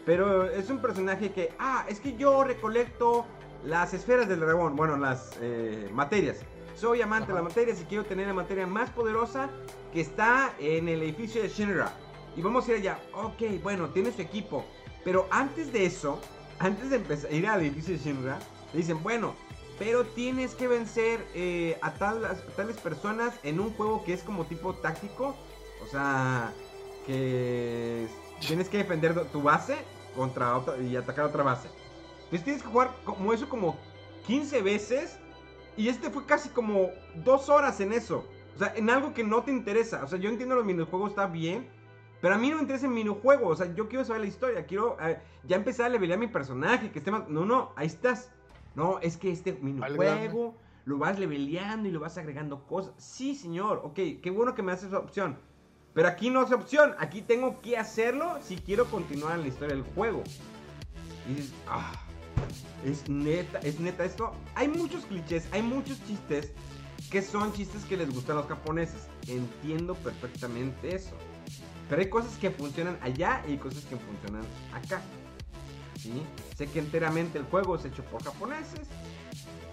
[0.05, 3.25] Pero es un personaje que, ah, es que yo recolecto
[3.63, 4.75] las esferas del dragón.
[4.75, 6.37] Bueno, las eh, materias.
[6.75, 9.49] soy amante de la materia, si quiero tener la materia más poderosa
[9.93, 11.91] que está en el edificio de Shinra.
[12.35, 12.99] Y vamos a ir allá.
[13.13, 14.65] Ok, bueno, tiene su equipo.
[15.03, 16.19] Pero antes de eso,
[16.57, 18.39] antes de empezar a ir al edificio de Shinra,
[18.73, 19.35] le dicen, bueno,
[19.79, 24.73] pero tienes que vencer eh, a, tales personas en un juego que es como tipo
[24.75, 25.35] táctico.
[25.81, 26.53] O sea,
[27.07, 28.07] que
[28.41, 29.77] tienes que defender tu base
[30.15, 31.69] contra otra y atacar otra base.
[32.25, 33.79] Entonces tienes que jugar como eso como
[34.27, 35.17] 15 veces.
[35.77, 36.89] Y este fue casi como
[37.23, 38.25] dos horas en eso.
[38.55, 40.03] O sea, en algo que no te interesa.
[40.03, 41.69] O sea, yo entiendo los minijuegos, está bien.
[42.19, 43.47] Pero a mí no me interesa el minijuego.
[43.47, 44.65] O sea, yo quiero saber la historia.
[44.65, 46.91] Quiero eh, ya empezar a levelear mi personaje.
[46.91, 47.29] Que esté más.
[47.29, 48.33] No, no, ahí estás.
[48.75, 50.55] No, es que este minijuego
[50.85, 52.93] lo vas leveleando y lo vas agregando cosas.
[52.97, 53.81] Sí, señor.
[53.83, 55.37] Ok, qué bueno que me haces esa opción.
[55.93, 56.95] Pero aquí no es opción.
[56.99, 60.23] Aquí tengo que hacerlo si quiero continuar en la historia del juego.
[61.29, 61.93] Y dices, ah.
[62.85, 64.31] Es neta, es neta esto.
[64.55, 66.53] Hay muchos clichés, hay muchos chistes
[67.11, 69.07] que son chistes que les gustan a los japoneses.
[69.27, 71.15] Entiendo perfectamente eso.
[71.89, 74.43] Pero hay cosas que funcionan allá y hay cosas que funcionan
[74.73, 75.01] acá.
[75.99, 76.23] ¿Sí?
[76.55, 78.87] Sé que enteramente el juego es hecho por japoneses.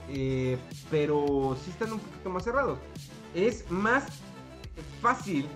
[0.08, 0.56] Eh,
[0.90, 2.78] pero sí están un poquito más cerrados.
[3.34, 4.04] Es más
[5.00, 5.46] fácil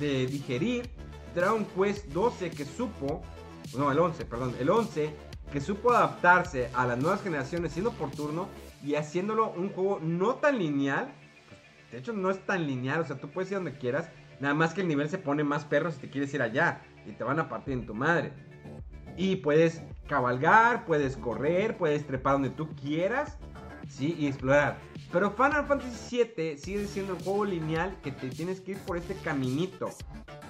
[0.00, 0.88] de digerir
[1.34, 3.22] Dragon Quest 12 que supo,
[3.76, 5.14] no, el 11, perdón, el 11
[5.52, 8.48] que supo adaptarse a las nuevas generaciones siendo por turno
[8.82, 11.12] y haciéndolo un juego no tan lineal.
[11.90, 14.08] De hecho, no es tan lineal, o sea, tú puedes ir donde quieras.
[14.40, 17.12] Nada más que el nivel se pone más perro si te quieres ir allá y
[17.12, 18.32] te van a partir en tu madre.
[19.16, 23.36] Y puedes cabalgar, puedes correr, puedes trepar donde tú quieras,
[23.88, 24.16] ¿sí?
[24.18, 24.78] Y explorar.
[25.12, 28.96] Pero Final Fantasy VII sigue siendo el juego lineal que te tienes que ir por
[28.96, 29.90] este caminito.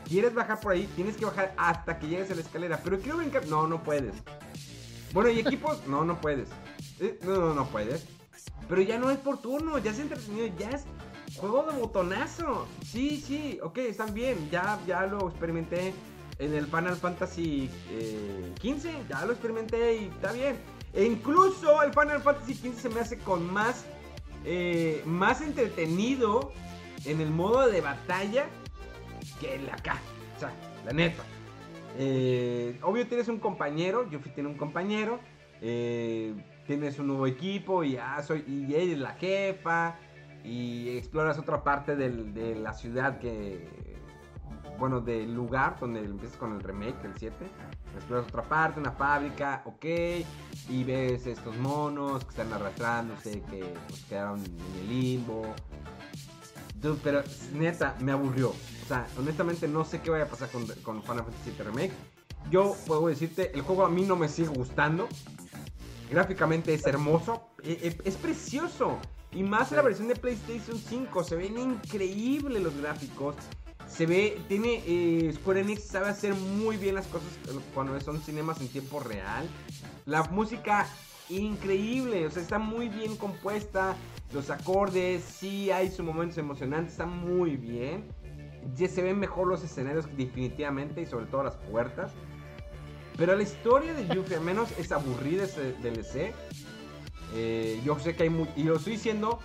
[0.04, 0.88] ¿Quieres bajar por ahí?
[0.94, 2.80] Tienes que bajar hasta que llegues a la escalera.
[2.82, 3.46] Pero quiero brincar.
[3.46, 4.14] No, no puedes.
[5.12, 5.84] Bueno, ¿y equipos?
[5.86, 6.48] No, no puedes.
[7.00, 8.06] Eh, no, no, no puedes.
[8.68, 10.84] Pero ya no es por turno, ya es entretenido, ya es
[11.36, 12.66] juego de botonazo.
[12.84, 14.48] Sí, sí, ok, están bien.
[14.50, 15.92] Ya, ya lo experimenté
[16.42, 18.92] en el Final Fantasy eh, 15.
[19.08, 20.56] Ya lo experimenté y está bien.
[20.92, 23.84] E incluso el Final Fantasy 15 se me hace con más,
[24.44, 26.52] eh, más entretenido
[27.04, 28.46] en el modo de batalla
[29.40, 30.00] que el acá.
[30.36, 30.52] O sea,
[30.84, 31.22] la neta.
[31.98, 35.20] Eh, obvio tienes un compañero, Yuffie tiene un compañero,
[35.60, 36.34] eh,
[36.66, 39.96] tienes un nuevo equipo y, ah, soy, y ella es la jefa
[40.42, 43.91] y exploras otra parte de la ciudad que,
[44.78, 47.34] bueno, del lugar donde empiezas con el remake, el 7.
[47.94, 49.84] Exploras otra parte, una fábrica, ok,
[50.68, 55.54] y ves estos monos que están arrastrándose, que pues, quedaron en el limbo.
[57.02, 58.52] pero neta, me aburrió
[59.18, 61.92] honestamente no sé qué vaya a pasar con, con Final Fantasy VII Remake.
[62.50, 65.08] Yo puedo decirte, el juego a mí no me sigue gustando.
[66.10, 68.98] Gráficamente es hermoso, e, e, es, precioso.
[69.32, 73.36] Y más la versión de PlayStation 5, se ven increíbles los gráficos.
[73.88, 77.28] Se ve, tiene, eh, Square Enix sabe hacer muy bien las cosas
[77.74, 79.46] cuando son cinemas en tiempo real.
[80.06, 80.86] La música
[81.28, 83.96] increíble, o sea, está muy bien compuesta.
[84.32, 88.08] Los acordes, sí hay sus momentos emocionantes, está muy bien.
[88.76, 92.12] Ya se ven mejor los escenarios definitivamente y sobre todo las puertas.
[93.16, 96.32] Pero la historia de Yuffie al menos es aburrida ese DLC.
[97.34, 98.52] Eh, yo sé que hay mucho...
[98.56, 99.38] Y lo estoy diciendo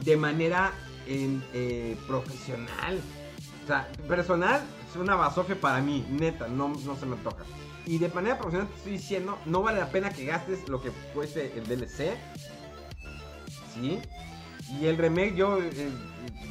[0.00, 0.72] de manera
[1.06, 3.00] eh, profesional.
[3.62, 7.44] O sea, personal es una basofia para mí, neta, no, no se me toca.
[7.86, 10.90] Y de manera profesional te estoy diciendo, no vale la pena que gastes lo que
[11.12, 12.16] cueste el DLC.
[13.74, 14.00] ¿Sí?
[14.80, 15.90] Y el remake yo eh,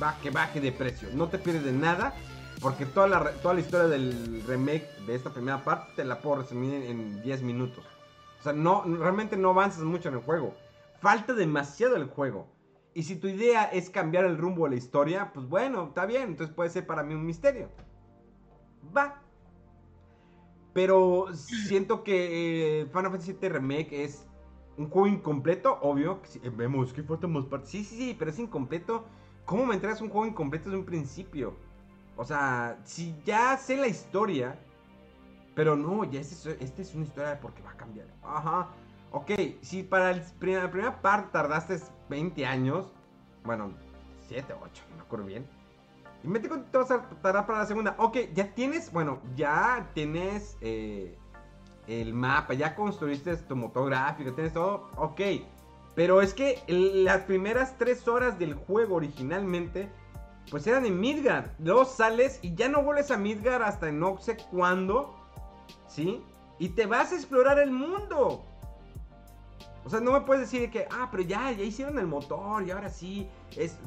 [0.01, 1.09] va, que baje de precio.
[1.13, 2.13] No te pierdes de nada.
[2.61, 6.43] Porque toda la, toda la historia del remake de esta primera parte te la puedo
[6.43, 7.83] resumir en 10 minutos.
[8.39, 10.55] O sea, no, realmente no avanzas mucho en el juego.
[11.01, 12.47] Falta demasiado el juego.
[12.93, 16.23] Y si tu idea es cambiar el rumbo de la historia, pues bueno, está bien.
[16.23, 17.69] Entonces puede ser para mí un misterio.
[18.95, 19.21] Va.
[20.73, 24.27] Pero siento que eh, Final Fantasy VII Remake es
[24.77, 26.21] un juego incompleto, obvio.
[26.43, 27.69] Eh, vemos que falta más partes.
[27.69, 29.05] Sí, sí, sí, pero es incompleto.
[29.45, 31.55] ¿Cómo me entregas un juego incompleto desde un principio?
[32.15, 34.59] O sea, si ya sé la historia,
[35.55, 38.07] pero no, ya esta es una historia porque va a cambiar.
[38.23, 38.69] Ajá.
[39.14, 42.91] Ok, si para el, la primera parte tardaste 20 años,
[43.43, 43.72] bueno,
[44.28, 45.45] 7, 8, no me acuerdo bien.
[46.24, 47.95] Y mete cuánto te vas a tardar para la segunda.
[47.99, 51.16] Ok, ya tienes, bueno, ya tienes eh,
[51.88, 55.22] el mapa, ya construiste tu motográfico, tienes todo, ok.
[55.93, 59.89] Pero es que las primeras tres horas del juego originalmente,
[60.49, 61.51] pues eran en Midgard.
[61.59, 65.16] Luego sales y ya no vuelves a Midgard hasta no sé cuándo,
[65.88, 66.24] ¿sí?
[66.57, 68.43] Y te vas a explorar el mundo.
[69.86, 72.71] O sea, no me puedes decir que, ah, pero ya, ya hicieron el motor y
[72.71, 73.27] ahora sí.
[73.57, 73.77] Es,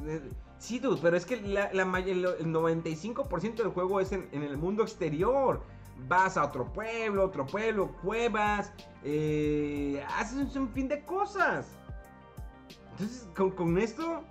[0.59, 4.43] sí, dude, pero es que la, la el, el 95% del juego es en, en
[4.43, 5.61] el mundo exterior.
[6.07, 8.71] Vas a otro pueblo, otro pueblo, cuevas,
[9.03, 11.65] eh, haces un fin de cosas.
[12.91, 14.23] Entonces, con, con esto,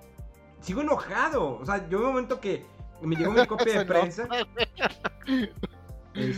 [0.61, 1.59] sigo enojado.
[1.59, 2.65] O sea, yo en un momento que
[3.03, 4.29] me llegó mi copia de prensa.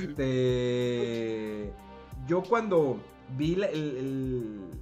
[0.09, 1.73] Este.
[2.27, 2.99] Yo cuando
[3.37, 4.78] vi el-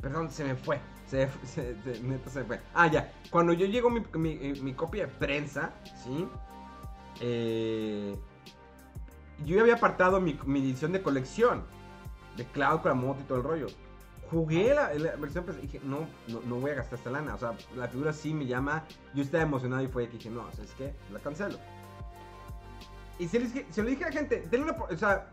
[0.00, 0.80] Perdón, se me fue.
[1.06, 2.60] Se, se- se- neta se fue.
[2.74, 3.12] Ah, ya.
[3.30, 5.72] Cuando yo llegó mi, mi, eh, mi copia de prensa,
[6.04, 6.26] ¿sí?
[7.20, 8.16] Eh,
[9.44, 11.64] yo había apartado mi, edición de colección.
[12.36, 13.66] De Cloud con la moto y todo el rollo.
[14.30, 17.34] Jugué la, la versión y dije, no, no, no voy a gastar esta lana.
[17.34, 18.84] O sea, la figura sí me llama.
[19.14, 20.92] Yo estaba emocionado y fue que dije, no, ¿sabes qué?
[21.12, 21.58] La cancelo.
[23.18, 24.84] Y se, les dije- se lo dije a la gente, denle una...
[24.84, 25.30] O sea,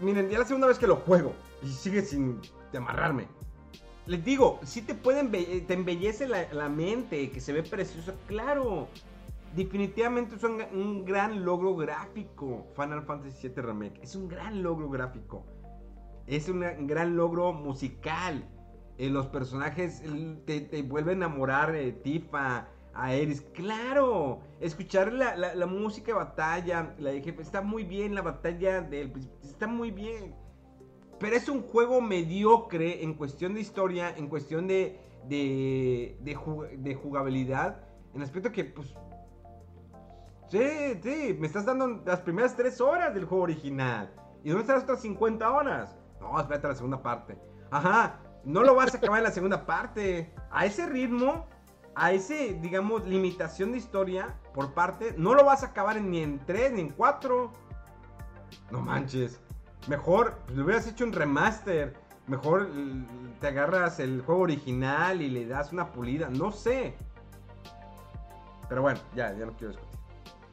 [0.00, 1.32] miren, ya la segunda vez que lo juego
[1.62, 2.40] y sigue sin
[2.76, 3.26] amarrarme.
[4.06, 8.88] Les digo, si te pueden te embellece la, mente, que se ve precioso, claro.
[9.54, 12.66] Definitivamente es un, gran logro gráfico.
[12.76, 14.00] Final Fantasy VII Remake.
[14.02, 15.44] Es un gran logro gráfico.
[16.26, 18.44] Es un gran logro musical.
[18.98, 20.02] Eh, los personajes
[20.44, 23.42] te, te vuelve a enamorar eh, Tifa, a Eris.
[23.54, 28.14] Claro, escuchar la, la- música de batalla, la de jefe, está muy bien.
[28.14, 30.34] La batalla del principio, está muy bien.
[31.18, 37.80] Pero es un juego mediocre en cuestión de historia, en cuestión de, de, de jugabilidad.
[38.14, 38.94] En aspecto que, pues.
[40.48, 40.60] Sí,
[41.02, 44.12] sí, me estás dando las primeras 3 horas del juego original.
[44.44, 45.96] ¿Y dónde están las otras 50 horas?
[46.20, 47.36] No, espérate a la segunda parte.
[47.70, 50.32] Ajá, no lo vas a acabar en la segunda parte.
[50.50, 51.46] A ese ritmo,
[51.96, 56.44] a ese, digamos, limitación de historia por parte, no lo vas a acabar ni en
[56.44, 57.50] 3 ni en 4.
[58.70, 59.40] No manches.
[59.88, 61.96] Mejor, pues, le hubieras hecho un remaster.
[62.26, 62.68] Mejor
[63.40, 66.28] te agarras el juego original y le das una pulida.
[66.28, 66.94] No sé.
[68.68, 70.00] Pero bueno, ya, ya no quiero discutir.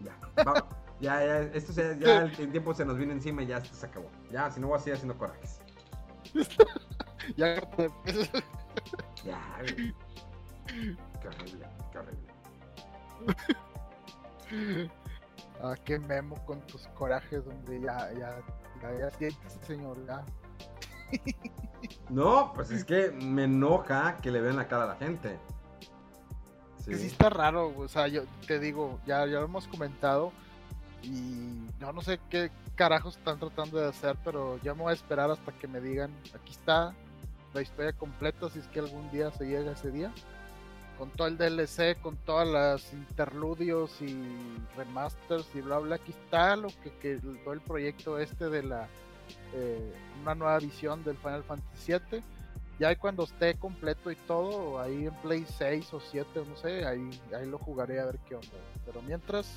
[0.01, 0.65] Ya, va-
[0.99, 3.75] ya, ya, esto se- ya el, el tiempo se nos viene encima y ya esto
[3.75, 4.09] se acabó.
[4.31, 5.59] Ya, si no voy a seguir haciendo corajes.
[7.37, 7.55] Ya,
[9.23, 9.93] Ya, güey.
[11.23, 12.33] Qué horrible, qué horrible.
[15.61, 18.41] ah, qué memo con tus corajes, donde ya, ya,
[18.81, 20.23] ya, ya siéntese, señor, ya.
[22.09, 25.39] No, pues es que me enoja que le vean la cara a la gente.
[26.85, 27.07] Que sí Sí.
[27.07, 30.33] está raro, o sea, yo te digo, ya, ya lo hemos comentado
[31.01, 34.95] y yo no sé qué carajos están tratando de hacer, pero ya me voy a
[34.95, 36.93] esperar hasta que me digan, aquí está
[37.53, 40.11] la historia completa, si es que algún día se llega ese día,
[40.97, 44.15] con todo el DLC, con todas las interludios y
[44.77, 48.87] remasters y bla bla, aquí está lo que, que todo el proyecto este de la
[49.53, 52.23] eh, una nueva visión del Final Fantasy VII
[52.79, 57.09] ya cuando esté completo y todo, ahí en Play 6 o 7, no sé, ahí,
[57.37, 58.47] ahí lo jugaré a ver qué onda.
[58.85, 59.47] Pero mientras,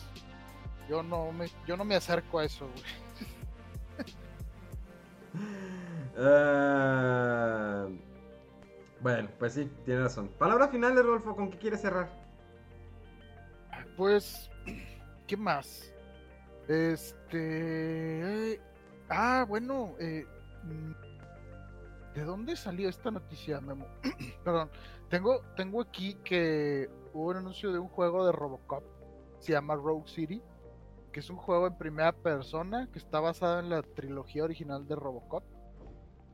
[0.88, 2.84] yo no me, yo no me acerco a eso, güey.
[6.18, 7.88] Ah,
[9.00, 10.28] bueno, pues sí, tiene razón.
[10.38, 12.10] Palabra final, Rolfo, ¿con qué quieres cerrar?
[13.96, 14.50] Pues,
[15.26, 15.92] ¿qué más?
[16.68, 18.54] Este...
[18.54, 18.60] eh,
[19.08, 20.26] ah, bueno, eh,
[20.64, 23.86] mm, ¿de dónde salió esta noticia, Memo?
[24.44, 24.70] Perdón,
[25.08, 28.82] tengo, tengo aquí que hubo un anuncio de un juego de Robocop,
[29.38, 30.42] se llama Rogue City,
[31.12, 34.96] que es un juego en primera persona que está basado en la trilogía original de
[34.96, 35.44] Robocop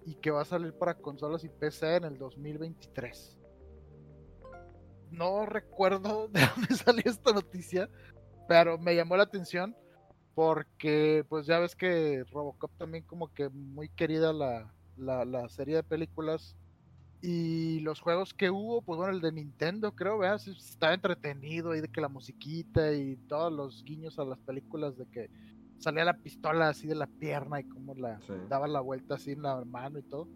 [0.05, 3.39] y que va a salir para consolas y PC en el 2023.
[5.11, 7.89] No recuerdo de dónde salió esta noticia,
[8.49, 9.77] pero me llamó la atención
[10.35, 15.77] porque pues ya ves que Robocop también como que muy querida la, la, la serie
[15.77, 16.57] de películas
[17.21, 20.39] y los juegos que hubo, pues bueno, el de Nintendo creo, ¿verdad?
[20.39, 24.97] Sí, Estaba entretenido ahí de que la musiquita y todos los guiños a las películas
[24.99, 25.31] de que
[25.83, 28.35] salía la pistola así de la pierna y cómo la Sí.
[28.49, 30.29] daba la vuelta así en la mano y todo.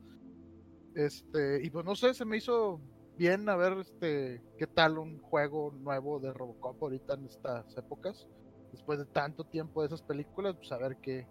[0.95, 2.81] Este, y pues no sé, se me hizo
[3.17, 8.27] bien a ver este qué tal un juego nuevo de Robocop ahorita en estas épocas.
[8.73, 11.27] Después de tanto tiempo de esas películas, pues a ver qué,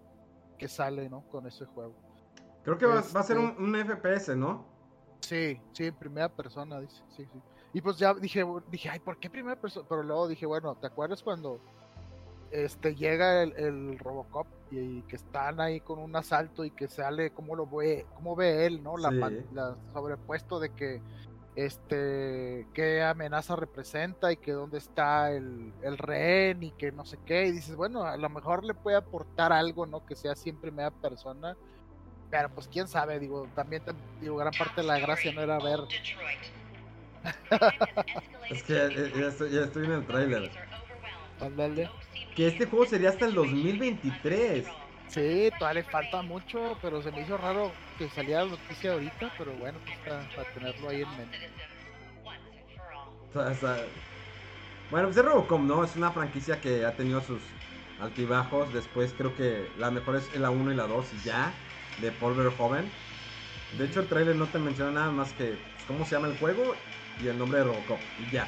[0.58, 1.28] qué sale, ¿no?
[1.30, 1.96] Con ese juego.
[2.64, 4.66] Creo que va, va a ser un, Este- un FPS, ¿no?
[5.22, 7.40] Sí, sí, en primera persona, dice, sí, sí.
[7.74, 9.86] Y pues ya dije, dije, ay, ¿por qué primera persona?
[9.90, 11.60] Pero luego dije, bueno, ¿te acuerdas cuando
[12.52, 17.32] este llega el, el Robocop y, que están ahí con un asalto y que sale
[17.32, 18.98] cómo lo ve, cómo ve él, ¿no?
[18.98, 19.46] La, Sí.
[19.54, 21.02] la sobrepuesto de que
[21.56, 27.18] este qué amenaza representa y que dónde está el, el rehén y que no sé
[27.26, 30.50] qué y dices bueno a lo mejor le puede aportar algo no que sea así
[30.50, 31.56] en primera persona
[32.30, 33.84] Pero pues quién sabe, digo, también
[34.20, 35.80] digo, gran parte de la gracia no era ver.
[38.50, 40.52] es que ya, estoy, en el trailer.
[41.40, 41.90] Ándale.
[42.36, 44.66] Que este juego sería hasta el 2023.
[45.08, 49.32] Sí, todavía le falta mucho, pero se me hizo raro que saliera la noticia ahorita,
[49.38, 51.38] pero bueno, pues para, tenerlo ahí en mente.
[54.92, 55.84] bueno, pues es Robocop, ¿no?
[55.84, 57.40] Es una franquicia que ha tenido sus
[58.02, 58.74] altibajos.
[58.74, 61.54] Después creo que la mejor es la 1 y la 2 y ya,
[62.02, 62.90] de Paul Verhoeven.
[63.78, 66.38] De hecho, el trailer no te menciona nada más que pues, cómo se llama el
[66.38, 66.76] juego
[67.24, 68.00] y el nombre de Robocop.
[68.20, 68.48] Y ya.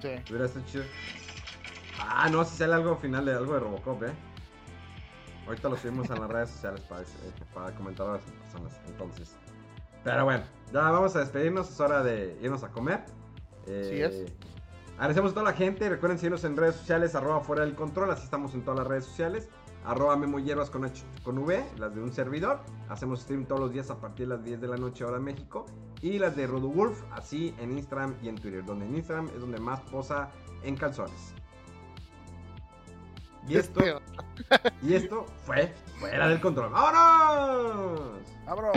[0.00, 0.08] Sí.
[0.66, 0.84] chido.
[2.00, 4.14] Ah, no, si sale algo final de algo de Robocop, eh.
[5.46, 7.06] Ahorita lo subimos en las redes sociales para, eh,
[7.54, 8.80] para comentar a las personas.
[8.88, 9.36] Entonces.
[10.02, 11.70] Pero bueno, ya vamos a despedirnos.
[11.70, 13.04] Es hora de irnos a comer.
[13.66, 14.32] Eh, sí es.
[14.96, 15.88] Agradecemos a toda la gente.
[15.88, 18.10] Recuerden seguirnos en redes sociales, arroba fuera del control.
[18.10, 19.48] Así estamos en todas las redes sociales.
[19.84, 20.90] Arroba Memo Hierbas con,
[21.22, 22.60] con V, las de un servidor.
[22.88, 25.66] Hacemos stream todos los días a partir de las 10 de la noche, hora México.
[26.02, 28.64] Y las de Rodo Wolf, así en Instagram y en Twitter.
[28.64, 30.30] Donde en Instagram es donde más posa
[30.64, 31.34] en calzones.
[33.48, 33.80] Y esto,
[34.82, 36.72] y esto fue fuera del control.
[36.72, 38.18] ¡Vámonos!
[38.44, 38.76] ¡Vámonos!